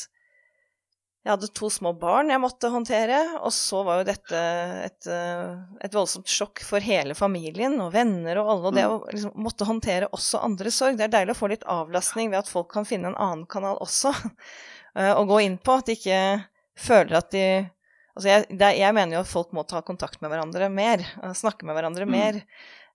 jeg 1.23 1.31
hadde 1.37 1.49
to 1.55 1.69
små 1.71 1.93
barn 1.95 2.33
jeg 2.33 2.41
måtte 2.43 2.67
håndtere, 2.73 3.19
og 3.47 3.53
så 3.55 3.85
var 3.87 4.01
jo 4.01 4.07
dette 4.09 4.39
et, 4.89 5.07
eh, 5.07 5.53
et 5.87 5.93
voldsomt 5.95 6.27
sjokk 6.27 6.65
for 6.67 6.83
hele 6.83 7.15
familien 7.15 7.77
og 7.81 7.93
venner 7.95 8.41
og 8.43 8.49
alle. 8.51 8.67
Og 8.67 8.75
det 8.75 8.87
å 8.91 8.97
liksom 9.13 9.37
måtte 9.39 9.69
håndtere 9.69 10.09
også 10.11 10.41
andres 10.43 10.75
sorg. 10.81 10.97
Det 10.99 11.05
er 11.07 11.15
deilig 11.15 11.37
å 11.37 11.41
få 11.45 11.49
litt 11.53 11.63
avlastning 11.71 12.31
ved 12.33 12.41
at 12.41 12.51
folk 12.51 12.73
kan 12.73 12.85
finne 12.89 13.13
en 13.13 13.21
annen 13.23 13.47
kanal 13.47 13.79
også 13.79 14.11
eh, 14.97 15.13
å 15.15 15.23
gå 15.31 15.39
inn 15.45 15.59
på. 15.63 15.79
At 15.79 15.87
de 15.87 15.95
ikke 16.01 16.19
føler 16.75 17.17
at 17.23 17.31
de 17.31 17.47
Altså 18.13 18.29
jeg, 18.29 18.59
det, 18.61 18.77
jeg 18.77 18.93
mener 18.93 19.15
jo 19.17 19.21
at 19.23 19.29
folk 19.31 19.53
må 19.57 19.63
ta 19.65 19.81
kontakt 19.81 20.19
med 20.21 20.29
hverandre 20.29 20.67
mer. 20.69 21.01
eh, 21.23 21.31
Snakke 21.33 21.65
med 21.65 21.73
hverandre 21.79 22.05
Mm. 22.05 22.43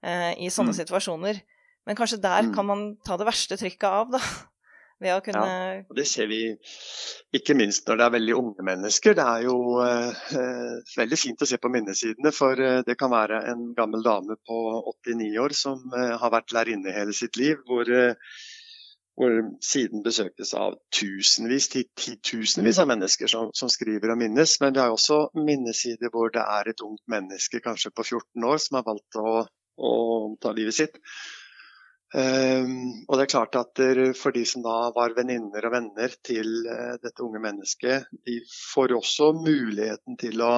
Eh, 0.03 0.33
i 0.43 0.49
sånne 0.49 0.73
Mm. 0.75 0.79
situasjoner. 0.85 1.41
Men 1.87 1.95
kanskje 1.95 2.21
der 2.21 2.43
Mm. 2.43 2.53
kan 2.55 2.65
man 2.65 2.97
ta 3.05 3.17
det 3.17 3.25
verste 3.27 3.57
trykket 3.57 3.83
av, 3.89 4.11
da. 4.11 4.19
Ved 4.99 5.13
å 5.13 5.21
kunne 5.21 5.45
ja, 5.45 5.83
Det 5.93 6.07
ser 6.09 6.25
vi 6.25 6.57
ikke 7.37 7.53
minst 7.55 7.85
når 7.85 7.97
det 7.99 8.05
er 8.07 8.13
veldig 8.17 8.33
unge 8.33 8.63
mennesker. 8.65 9.13
Det 9.13 9.23
er 9.29 9.43
jo 9.45 9.79
eh, 9.85 10.09
eh, 10.33 10.79
veldig 10.97 11.19
fint 11.21 11.41
å 11.41 11.45
se 11.45 11.57
på 11.61 11.69
minnesidene, 11.69 12.31
for 12.33 12.57
eh, 12.59 12.81
det 12.81 12.97
kan 12.97 13.11
være 13.11 13.43
en 13.51 13.73
gammel 13.77 14.01
dame 14.01 14.35
på 14.47 14.57
89 15.05 15.37
år 15.37 15.53
som 15.53 15.83
eh, 15.93 16.17
har 16.17 16.31
vært 16.33 16.49
lærerinne 16.51 16.91
hele 16.91 17.13
sitt 17.13 17.37
liv, 17.37 17.57
hvor, 17.69 17.85
eh, 17.87 18.15
hvor 19.17 19.37
siden 19.61 20.01
besøkes 20.01 20.55
av 20.57 20.73
tusenvis, 20.93 21.69
ti- 21.69 21.85
titusenvis 21.95 22.79
av 22.81 22.87
mennesker 22.89 23.29
som, 23.29 23.51
som 23.53 23.69
skriver 23.69 24.11
og 24.13 24.17
minnes. 24.17 24.57
Men 24.61 24.73
vi 24.73 24.79
har 24.81 24.89
også 24.97 25.29
minnesider 25.37 26.09
hvor 26.09 26.33
det 26.33 26.41
er 26.41 26.69
et 26.73 26.81
ungt 26.81 27.05
menneske, 27.07 27.61
kanskje 27.61 27.93
på 27.93 28.01
14 28.03 28.43
år, 28.49 28.57
som 28.65 28.81
har 28.81 28.83
valgt 28.89 29.21
å, 29.21 29.45
å 29.77 29.91
ta 30.41 30.53
livet 30.57 30.77
sitt. 30.77 30.97
Um, 32.15 33.03
og 33.03 33.17
det 33.17 33.25
er 33.25 33.31
klart 33.33 33.57
at 33.59 33.81
for 34.15 34.31
de 34.31 34.45
som 34.47 34.63
da 34.63 34.77
var 34.95 35.15
venninner 35.17 35.65
og 35.67 35.73
venner 35.73 36.13
til 36.23 36.53
uh, 36.69 36.95
dette 37.03 37.23
unge 37.25 37.41
mennesket, 37.43 38.07
de 38.25 38.39
får 38.47 38.95
også 38.95 39.33
muligheten 39.41 40.15
til 40.19 40.43
å 40.45 40.53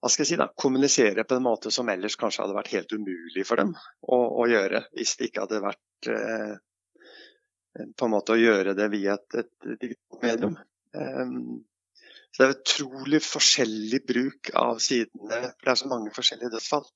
hva 0.00 0.08
skal 0.08 0.24
jeg 0.24 0.30
si 0.30 0.36
da, 0.40 0.46
kommunisere 0.56 1.26
på 1.28 1.36
en 1.36 1.44
måte 1.44 1.70
som 1.74 1.88
ellers 1.92 2.16
kanskje 2.16 2.40
hadde 2.42 2.56
vært 2.56 2.72
helt 2.72 2.92
umulig 2.96 3.44
for 3.44 3.60
dem 3.60 3.74
å, 3.76 4.16
å 4.40 4.46
gjøre, 4.48 4.86
hvis 4.96 5.12
det 5.20 5.28
ikke 5.28 5.44
hadde 5.44 5.60
vært 5.60 6.08
uh, 6.08 6.54
på 7.96 8.06
en 8.06 8.14
måte 8.14 8.34
å 8.34 8.40
gjøre 8.40 8.74
det 8.78 8.88
via 8.94 9.18
et, 9.18 9.42
et 9.42 9.68
digitalt 9.82 10.24
medium. 10.24 10.56
Um, 10.96 11.60
så 12.30 12.42
det 12.42 12.46
er 12.46 12.56
utrolig 12.56 13.20
forskjellig 13.26 14.00
bruk 14.06 14.50
av 14.56 14.80
sidene, 14.82 15.52
for 15.58 15.66
det 15.66 15.72
er 15.74 15.80
så 15.82 15.90
mange 15.90 16.14
forskjellige 16.14 16.52
dødsfall. 16.54 16.86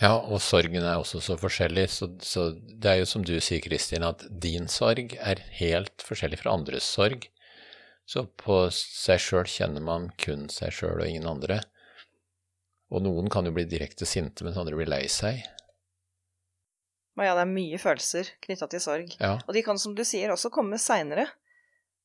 Ja, 0.00 0.14
og 0.16 0.40
sorgen 0.40 0.80
er 0.80 0.96
også 0.96 1.20
så 1.20 1.36
forskjellig, 1.36 1.84
så, 1.92 2.08
så 2.24 2.46
det 2.56 2.88
er 2.88 3.00
jo 3.02 3.08
som 3.10 3.24
du 3.26 3.34
sier, 3.36 3.60
Kristin, 3.60 4.06
at 4.06 4.24
din 4.30 4.68
sorg 4.72 5.12
er 5.20 5.42
helt 5.58 6.04
forskjellig 6.06 6.40
fra 6.40 6.54
andres 6.56 6.88
sorg. 6.88 7.26
Så 8.08 8.24
på 8.40 8.62
seg 8.74 9.20
sjøl 9.22 9.46
kjenner 9.46 9.84
man 9.84 10.08
kun 10.18 10.48
seg 10.50 10.72
sjøl 10.74 11.02
og 11.02 11.06
ingen 11.06 11.28
andre. 11.30 11.60
Og 12.90 13.04
noen 13.04 13.28
kan 13.30 13.46
jo 13.46 13.52
bli 13.54 13.66
direkte 13.70 14.08
sinte, 14.08 14.42
mens 14.42 14.58
andre 14.58 14.78
blir 14.78 14.88
lei 14.90 15.04
seg. 15.12 15.44
Å 17.20 17.26
ja, 17.26 17.36
det 17.36 17.44
er 17.44 17.52
mye 17.52 17.78
følelser 17.78 18.32
knytta 18.42 18.70
til 18.72 18.82
sorg. 18.82 19.12
Ja. 19.20 19.36
Og 19.44 19.52
de 19.54 19.62
kan, 19.66 19.78
som 19.78 19.92
du 19.94 20.02
sier, 20.08 20.32
også 20.32 20.50
komme 20.54 20.80
seinere. 20.80 21.28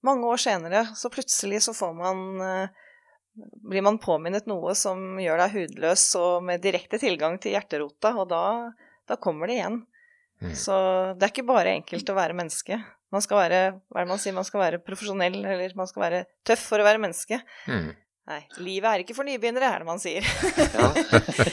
Mange 0.06 0.28
år 0.30 0.42
senere, 0.44 0.84
så 1.00 1.10
plutselig 1.10 1.64
så 1.66 1.74
får 1.74 1.96
man 1.98 2.44
eh, 2.44 2.84
Blir 3.36 3.84
man 3.84 4.00
påminnet 4.00 4.48
noe 4.48 4.76
som 4.80 5.20
gjør 5.20 5.42
deg 5.44 5.56
hudløs 5.58 6.04
og 6.20 6.46
med 6.48 6.64
direkte 6.64 7.00
tilgang 7.02 7.36
til 7.42 7.56
hjerterota, 7.56 8.14
og 8.16 8.30
da, 8.32 8.44
da 9.10 9.18
kommer 9.20 9.52
det 9.52 9.58
igjen. 9.60 9.82
Mm. 10.44 10.54
Så 10.56 10.76
det 11.16 11.28
er 11.28 11.34
ikke 11.34 11.48
bare 11.48 11.76
enkelt 11.76 12.12
å 12.12 12.16
være 12.18 12.38
menneske. 12.38 12.80
Man 13.14 13.24
skal 13.24 13.40
være 13.40 13.60
hva 13.92 14.02
er 14.02 14.08
det 14.08 14.12
man 14.12 14.22
sier, 14.22 14.36
man 14.36 14.48
skal 14.48 14.64
være 14.64 14.82
profesjonell, 14.84 15.38
eller 15.44 15.78
man 15.78 15.90
skal 15.92 16.06
være 16.08 16.26
tøff 16.48 16.64
for 16.72 16.82
å 16.82 16.88
være 16.88 17.02
menneske. 17.04 17.40
Mm. 17.68 17.94
Nei, 18.26 18.40
livet 18.66 18.90
er 18.90 19.02
ikke 19.04 19.14
for 19.14 19.28
nybegynnere, 19.28 19.68
er 19.70 19.84
det 19.84 19.88
man 19.88 20.00
sier. 20.02 20.26
Ja. 20.26 20.88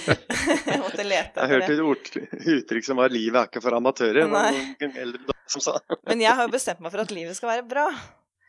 jeg 0.70 0.78
måtte 0.80 1.04
lete 1.04 1.42
Jeg 1.42 1.50
hørte 1.50 1.66
etter 1.66 2.22
et 2.24 2.46
uttrykk 2.54 2.86
som 2.86 3.02
var 3.02 3.12
'livet 3.12 3.42
er 3.42 3.50
ikke 3.50 3.60
for 3.60 3.76
amatører'. 3.76 4.30
Nei. 4.32 4.54
noen 4.80 4.96
eldre 5.04 5.36
som 5.52 5.64
sa. 5.64 5.76
Men 6.08 6.24
jeg 6.24 6.32
har 6.38 6.48
jo 6.48 6.54
bestemt 6.54 6.80
meg 6.80 6.94
for 6.94 7.04
at 7.04 7.12
livet 7.12 7.36
skal 7.36 7.52
være 7.52 7.66
bra. 7.68 7.84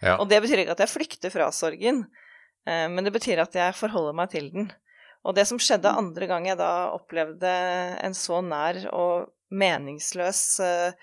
Ja. 0.03 0.15
Og 0.19 0.29
det 0.31 0.39
betyr 0.43 0.63
ikke 0.63 0.77
at 0.77 0.85
jeg 0.85 0.91
flykter 0.93 1.33
fra 1.35 1.49
sorgen, 1.55 2.05
men 2.63 3.03
det 3.03 3.11
betyr 3.11 3.41
at 3.43 3.55
jeg 3.57 3.75
forholder 3.75 4.15
meg 4.15 4.29
til 4.31 4.45
den. 4.53 4.69
Og 5.23 5.35
det 5.37 5.45
som 5.47 5.59
skjedde 5.61 5.91
andre 5.91 6.27
gang 6.27 6.47
jeg 6.47 6.59
da 6.59 6.91
opplevde 6.95 7.51
en 8.03 8.15
så 8.17 8.41
nær 8.43 8.81
og 8.91 9.29
meningsløs 9.53 10.41
eh, 10.63 10.95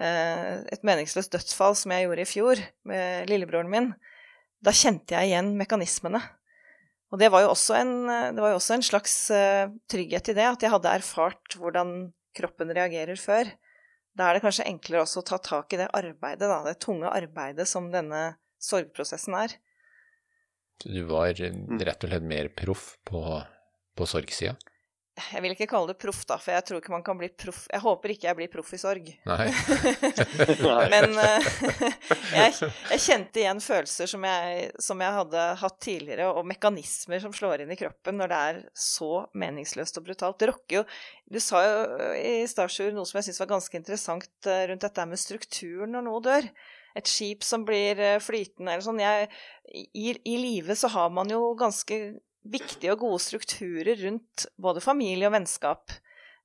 eh, 0.00 0.64
Et 0.74 0.86
meningsløst 0.86 1.32
dødsfall 1.34 1.76
som 1.78 1.94
jeg 1.94 2.06
gjorde 2.08 2.24
i 2.24 2.28
fjor 2.28 2.64
med 2.88 3.30
lillebroren 3.30 3.70
min, 3.70 3.92
da 4.64 4.74
kjente 4.74 5.14
jeg 5.14 5.30
igjen 5.30 5.54
mekanismene. 5.58 6.20
Og 7.12 7.22
det 7.22 7.30
var 7.32 7.44
jo 7.44 7.52
også 7.54 7.78
en, 7.78 7.92
jo 8.36 8.48
også 8.50 8.76
en 8.76 8.84
slags 8.84 9.14
eh, 9.32 9.70
trygghet 9.88 10.32
i 10.32 10.36
det, 10.36 10.48
at 10.48 10.64
jeg 10.64 10.74
hadde 10.74 10.96
erfart 10.98 11.56
hvordan 11.56 12.10
kroppen 12.36 12.74
reagerer 12.74 13.18
før. 13.20 13.48
Da 14.18 14.26
er 14.26 14.36
det 14.36 14.42
kanskje 14.44 14.66
enklere 14.68 15.04
også 15.04 15.22
å 15.22 15.28
ta 15.30 15.38
tak 15.38 15.72
i 15.72 15.78
det 15.80 15.88
arbeidet, 15.94 16.50
da, 16.50 16.58
det 16.66 16.80
tunge 16.82 17.08
arbeidet 17.08 17.68
som 17.70 17.88
denne 17.94 18.32
sorgprosessen 18.60 19.38
er. 19.38 19.54
Du 20.84 21.02
var 21.10 21.40
eh, 21.40 21.54
rett 21.82 22.04
og 22.04 22.12
slett 22.12 22.26
mer 22.26 22.50
proff 22.54 22.92
på, 23.08 23.22
på 23.98 24.06
sorgsida? 24.06 24.56
Jeg 25.18 25.42
vil 25.42 25.54
ikke 25.54 25.66
kalle 25.70 25.90
det 25.90 25.98
proff, 25.98 26.20
da, 26.28 26.36
for 26.40 26.54
jeg 26.54 26.64
tror 26.66 26.80
ikke 26.80 26.92
man 26.92 27.04
kan 27.06 27.18
bli 27.18 27.28
proff 27.34 27.64
Jeg 27.72 27.82
håper 27.82 28.12
ikke 28.14 28.28
jeg 28.28 28.38
blir 28.38 28.50
proff 28.52 28.70
i 28.74 28.80
sorg. 28.80 29.08
Nei. 29.26 29.48
Men 30.94 31.16
eh, 31.22 31.48
jeg, 32.38 32.70
jeg 32.92 33.02
kjente 33.02 33.42
igjen 33.42 33.62
følelser 33.64 34.10
som 34.10 34.26
jeg, 34.28 34.68
som 34.82 35.02
jeg 35.02 35.16
hadde 35.18 35.44
hatt 35.62 35.78
tidligere, 35.84 36.30
og 36.30 36.46
mekanismer 36.48 37.22
som 37.24 37.34
slår 37.34 37.64
inn 37.64 37.74
i 37.74 37.78
kroppen 37.80 38.20
når 38.20 38.32
det 38.32 38.40
er 38.52 38.62
så 38.78 39.12
meningsløst 39.38 39.98
og 40.00 40.08
brutalt. 40.08 40.38
Det 40.38 40.52
rokker 40.52 40.80
jo 40.80 40.86
Du 41.28 41.40
sa 41.42 41.64
jo 41.66 42.12
i 42.18 42.34
Starsjur 42.48 42.94
noe 42.94 43.08
som 43.08 43.18
jeg 43.18 43.28
syns 43.28 43.42
var 43.42 43.54
ganske 43.56 43.80
interessant 43.80 44.50
eh, 44.50 44.66
rundt 44.70 44.86
dette 44.86 45.08
med 45.10 45.20
strukturen 45.20 45.96
når 45.96 46.06
noe 46.06 46.24
dør. 46.24 46.52
Et 46.98 47.10
skip 47.10 47.46
som 47.46 47.66
blir 47.68 48.00
eh, 48.02 48.18
flytende 48.22 48.74
eller 48.74 48.84
sånn. 48.84 49.02
Jeg, 49.02 49.30
I 49.94 50.16
i 50.26 50.36
livet 50.40 50.80
så 50.80 50.90
har 50.94 51.12
man 51.14 51.30
jo 51.30 51.52
ganske 51.58 52.00
viktige 52.48 52.94
og 52.94 53.04
gode 53.04 53.22
strukturer 53.22 53.98
rundt 54.02 54.48
både 54.60 54.82
familie 54.84 55.28
og 55.28 55.36
vennskap. 55.36 55.92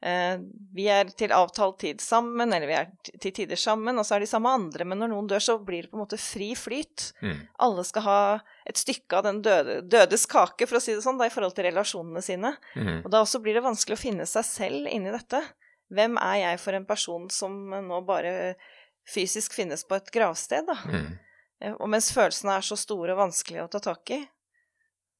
Eh, 0.03 0.39
vi 0.75 0.89
er 0.91 1.07
til 1.15 1.31
avtalt 1.31 1.77
tid 1.79 2.01
sammen, 2.03 2.51
eller 2.51 2.67
vi 2.67 2.75
er 2.75 2.89
til 3.23 3.31
tider 3.31 3.59
sammen, 3.59 3.95
og 3.95 4.03
så 4.03 4.17
er 4.17 4.25
de 4.25 4.27
samme 4.27 4.51
andre, 4.51 4.83
men 4.87 4.99
når 4.99 5.13
noen 5.13 5.29
dør, 5.31 5.43
så 5.43 5.55
blir 5.63 5.85
det 5.85 5.93
på 5.93 5.95
en 5.95 6.03
måte 6.03 6.19
fri 6.19 6.49
flyt. 6.59 7.13
Mm. 7.23 7.39
Alle 7.63 7.85
skal 7.87 8.05
ha 8.07 8.19
et 8.67 8.79
stykke 8.81 9.19
av 9.19 9.27
den 9.29 9.39
døde, 9.45 9.79
dødes 9.87 10.27
kake, 10.27 10.67
for 10.67 10.79
å 10.79 10.83
si 10.83 10.95
det 10.97 11.05
sånn, 11.05 11.21
da, 11.21 11.29
i 11.29 11.33
forhold 11.33 11.55
til 11.55 11.69
relasjonene 11.69 12.23
sine. 12.25 12.55
Mm. 12.75 12.97
Og 13.05 13.11
da 13.13 13.23
også 13.23 13.39
blir 13.43 13.55
det 13.55 13.63
vanskelig 13.63 13.95
å 13.95 14.03
finne 14.03 14.27
seg 14.27 14.47
selv 14.49 14.91
inni 14.91 15.13
dette. 15.13 15.39
Hvem 15.93 16.19
er 16.19 16.37
jeg 16.41 16.61
for 16.65 16.75
en 16.75 16.89
person 16.89 17.29
som 17.31 17.55
nå 17.71 18.03
bare 18.07 18.55
fysisk 19.09 19.55
finnes 19.55 19.83
på 19.87 19.97
et 19.97 20.11
gravsted, 20.13 20.67
da? 20.69 20.77
Mm. 20.87 21.07
Eh, 21.63 21.73
Og 21.79 21.89
mens 21.91 22.11
følelsene 22.15 22.57
er 22.57 22.65
så 22.65 22.77
store 22.79 23.15
og 23.15 23.23
vanskelige 23.25 23.65
å 23.65 23.71
ta 23.71 23.81
tak 23.83 24.13
i. 24.15 24.21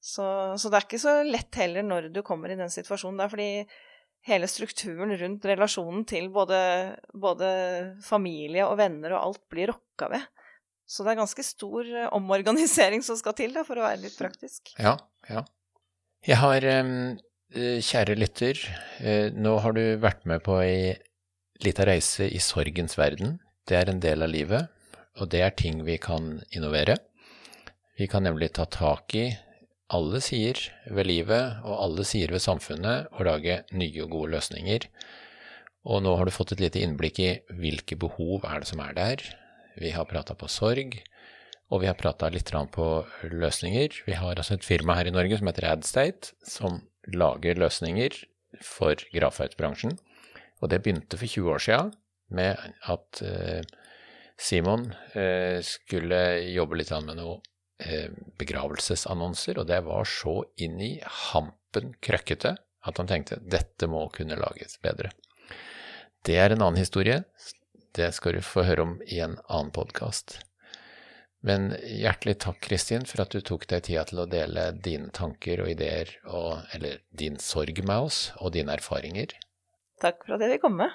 Så, 0.03 0.25
så 0.59 0.67
det 0.69 0.79
er 0.79 0.85
ikke 0.87 0.99
så 0.99 1.15
lett 1.23 1.55
heller 1.55 1.85
når 1.87 2.09
du 2.11 2.21
kommer 2.27 2.51
i 2.51 2.59
den 2.59 2.71
situasjonen. 2.71 3.21
Det 3.21 3.25
er 3.25 3.31
fordi 3.31 3.49
hele 4.27 4.47
strukturen 4.51 5.11
rundt 5.19 5.45
relasjonen 5.47 6.03
til 6.07 6.29
både, 6.31 6.59
både 7.15 7.49
familie 8.03 8.67
og 8.67 8.77
venner 8.79 9.15
og 9.15 9.21
alt 9.21 9.43
blir 9.51 9.71
rokka 9.71 10.09
ved. 10.11 10.25
Så 10.87 11.05
det 11.05 11.13
er 11.13 11.21
ganske 11.21 11.45
stor 11.47 11.87
eh, 11.87 12.09
omorganisering 12.15 13.03
som 13.03 13.19
skal 13.19 13.35
til, 13.39 13.55
da, 13.55 13.63
for 13.67 13.79
å 13.79 13.85
være 13.87 14.03
litt 14.03 14.19
praktisk. 14.19 14.75
Ja, 14.79 14.97
ja. 15.31 15.45
Jeg 16.23 16.39
har, 16.39 16.63
eh, 16.63 17.79
kjære 17.83 18.15
lytter, 18.17 18.59
nå 19.35 19.57
har 19.61 19.75
du 19.75 19.81
vært 20.01 20.23
med 20.25 20.41
på 20.41 20.55
ei 20.63 20.95
lita 21.63 21.85
reise 21.87 22.25
i 22.25 22.39
sorgens 22.41 22.95
verden. 22.97 23.37
Det 23.63 23.77
er 23.79 23.89
en 23.89 24.01
del 24.03 24.25
av 24.25 24.31
livet, 24.31 24.67
og 25.21 25.29
det 25.31 25.39
er 25.45 25.53
ting 25.55 25.83
vi 25.87 25.95
kan 26.01 26.41
innovere. 26.51 26.97
Vi 27.95 28.09
kan 28.11 28.25
nemlig 28.27 28.51
ta 28.57 28.65
tak 28.67 29.13
i 29.15 29.29
alle 29.93 30.19
sider 30.25 30.59
ved 30.91 31.07
livet 31.07 31.61
og 31.63 31.77
alle 31.85 32.03
sider 32.07 32.33
ved 32.35 32.43
samfunnet 32.43 33.07
og 33.13 33.23
lage 33.29 33.61
nye 33.71 34.03
og 34.03 34.11
gode 34.15 34.33
løsninger. 34.33 34.89
Og 35.87 36.03
nå 36.03 36.15
har 36.17 36.27
du 36.27 36.33
fått 36.35 36.55
et 36.55 36.63
lite 36.63 36.83
innblikk 36.83 37.23
i 37.23 37.31
hvilke 37.55 37.95
behov 37.99 38.43
er 38.49 38.63
det 38.63 38.71
som 38.71 38.83
er 38.83 38.97
der. 38.99 39.23
Vi 39.79 39.93
har 39.95 40.09
prata 40.11 40.35
på 40.35 40.51
sorg, 40.51 40.99
og 41.71 41.83
vi 41.83 41.87
har 41.87 41.97
prata 41.99 42.29
litt 42.33 42.51
på 42.51 42.87
løsninger. 43.31 44.03
Vi 44.07 44.19
har 44.19 44.35
altså 44.35 44.57
et 44.57 44.67
firma 44.67 44.99
her 44.99 45.07
i 45.07 45.15
Norge 45.15 45.39
som 45.39 45.47
heter 45.47 45.71
Adstate, 45.71 46.35
som 46.43 46.81
lager 47.07 47.55
løsninger 47.55 48.25
for 48.61 48.95
gravferdsbransjen. 49.15 49.95
Og 50.61 50.69
det 50.71 50.83
begynte 50.83 51.19
for 51.19 51.27
20 51.27 51.53
år 51.55 51.63
sia 51.63 51.83
med 52.35 52.59
at 52.89 53.21
eh, 53.25 53.63
Simon 54.39 54.89
eh, 55.13 55.59
skulle 55.65 56.21
jobbe 56.53 56.79
litt 56.79 56.93
med 57.05 57.17
noe 57.19 57.39
eh, 57.79 58.09
begravelsesannonser, 58.39 59.59
og 59.61 59.69
det 59.69 59.81
var 59.85 60.07
så 60.09 60.41
inn 60.57 60.79
i 60.81 60.93
hampen 61.31 61.93
krøkkete 62.03 62.55
at 62.83 62.99
han 62.99 63.09
tenkte 63.09 63.39
dette 63.39 63.87
må 63.87 64.07
kunne 64.15 64.39
lages 64.39 64.79
bedre. 64.83 65.13
Det 66.23 66.39
er 66.39 66.53
en 66.53 66.63
annen 66.63 66.79
historie. 66.79 67.23
Det 67.95 68.09
skal 68.15 68.37
du 68.37 68.43
få 68.43 68.65
høre 68.67 68.87
om 68.87 68.97
i 69.05 69.19
en 69.23 69.37
annen 69.47 69.71
podkast. 69.75 70.39
Men 71.43 71.73
hjertelig 71.83 72.37
takk, 72.45 72.61
Kristin, 72.63 73.03
for 73.07 73.25
at 73.25 73.33
du 73.35 73.43
tok 73.43 73.65
deg 73.67 73.83
tida 73.83 74.05
til 74.07 74.21
å 74.23 74.27
dele 74.31 74.69
dine 74.79 75.11
tanker 75.11 75.59
og 75.59 75.73
ideer, 75.73 76.13
og, 76.23 76.63
eller 76.75 77.01
din 77.11 77.35
sorg 77.43 77.81
med 77.83 78.07
oss, 78.07 78.19
og 78.39 78.53
dine 78.55 78.71
erfaringer. 78.77 79.35
Takk 79.99 80.23
for 80.23 80.37
at 80.37 80.45
jeg 80.45 80.55
fikk 80.55 80.63
komme. 80.69 80.87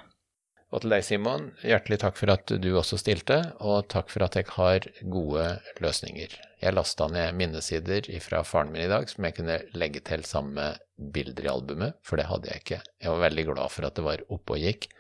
Og 0.68 0.83
til 0.85 0.92
deg, 0.92 1.04
Simon, 1.07 1.46
hjertelig 1.64 1.96
takk 2.02 2.18
for 2.18 2.28
at 2.35 2.52
du 2.61 2.68
også 2.76 2.98
stilte, 3.00 3.38
og 3.64 3.87
takk 3.88 4.11
for 4.12 4.26
at 4.26 4.37
jeg 4.37 4.50
har 4.52 4.85
gode 5.09 5.46
løsninger. 5.81 6.35
Jeg 6.61 6.74
lasta 6.74 7.07
ned 7.09 7.37
minnesider 7.38 8.11
fra 8.20 8.42
faren 8.44 8.74
min 8.74 8.85
i 8.85 8.90
dag 8.90 9.09
som 9.09 9.24
jeg 9.24 9.38
kunne 9.38 9.61
legge 9.78 10.02
til 10.04 10.26
sammen 10.28 10.59
med 10.59 10.83
bilder 11.14 11.48
i 11.48 11.52
albumet, 11.54 11.96
for 12.04 12.20
det 12.20 12.28
hadde 12.28 12.52
jeg 12.52 12.64
ikke. 12.64 12.83
Jeg 13.00 13.14
var 13.14 13.24
veldig 13.24 13.46
glad 13.52 13.72
for 13.72 13.88
at 13.88 13.96
det 13.96 14.04
var 14.11 14.26
oppe 14.28 14.59
og 14.59 14.66
gikk 14.66 14.90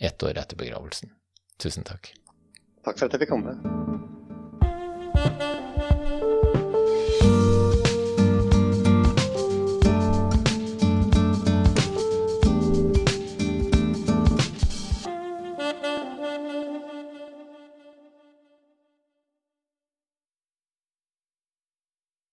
ett 0.00 0.26
år 0.26 0.42
etter 0.42 0.58
begravelsen. 0.58 1.14
Tusen 1.60 1.86
takk. 1.86 2.10
Takk 2.82 2.96
for 2.96 3.06
at 3.06 3.14
jeg 3.14 3.28
fikk 3.28 3.36
komme. 3.36 3.54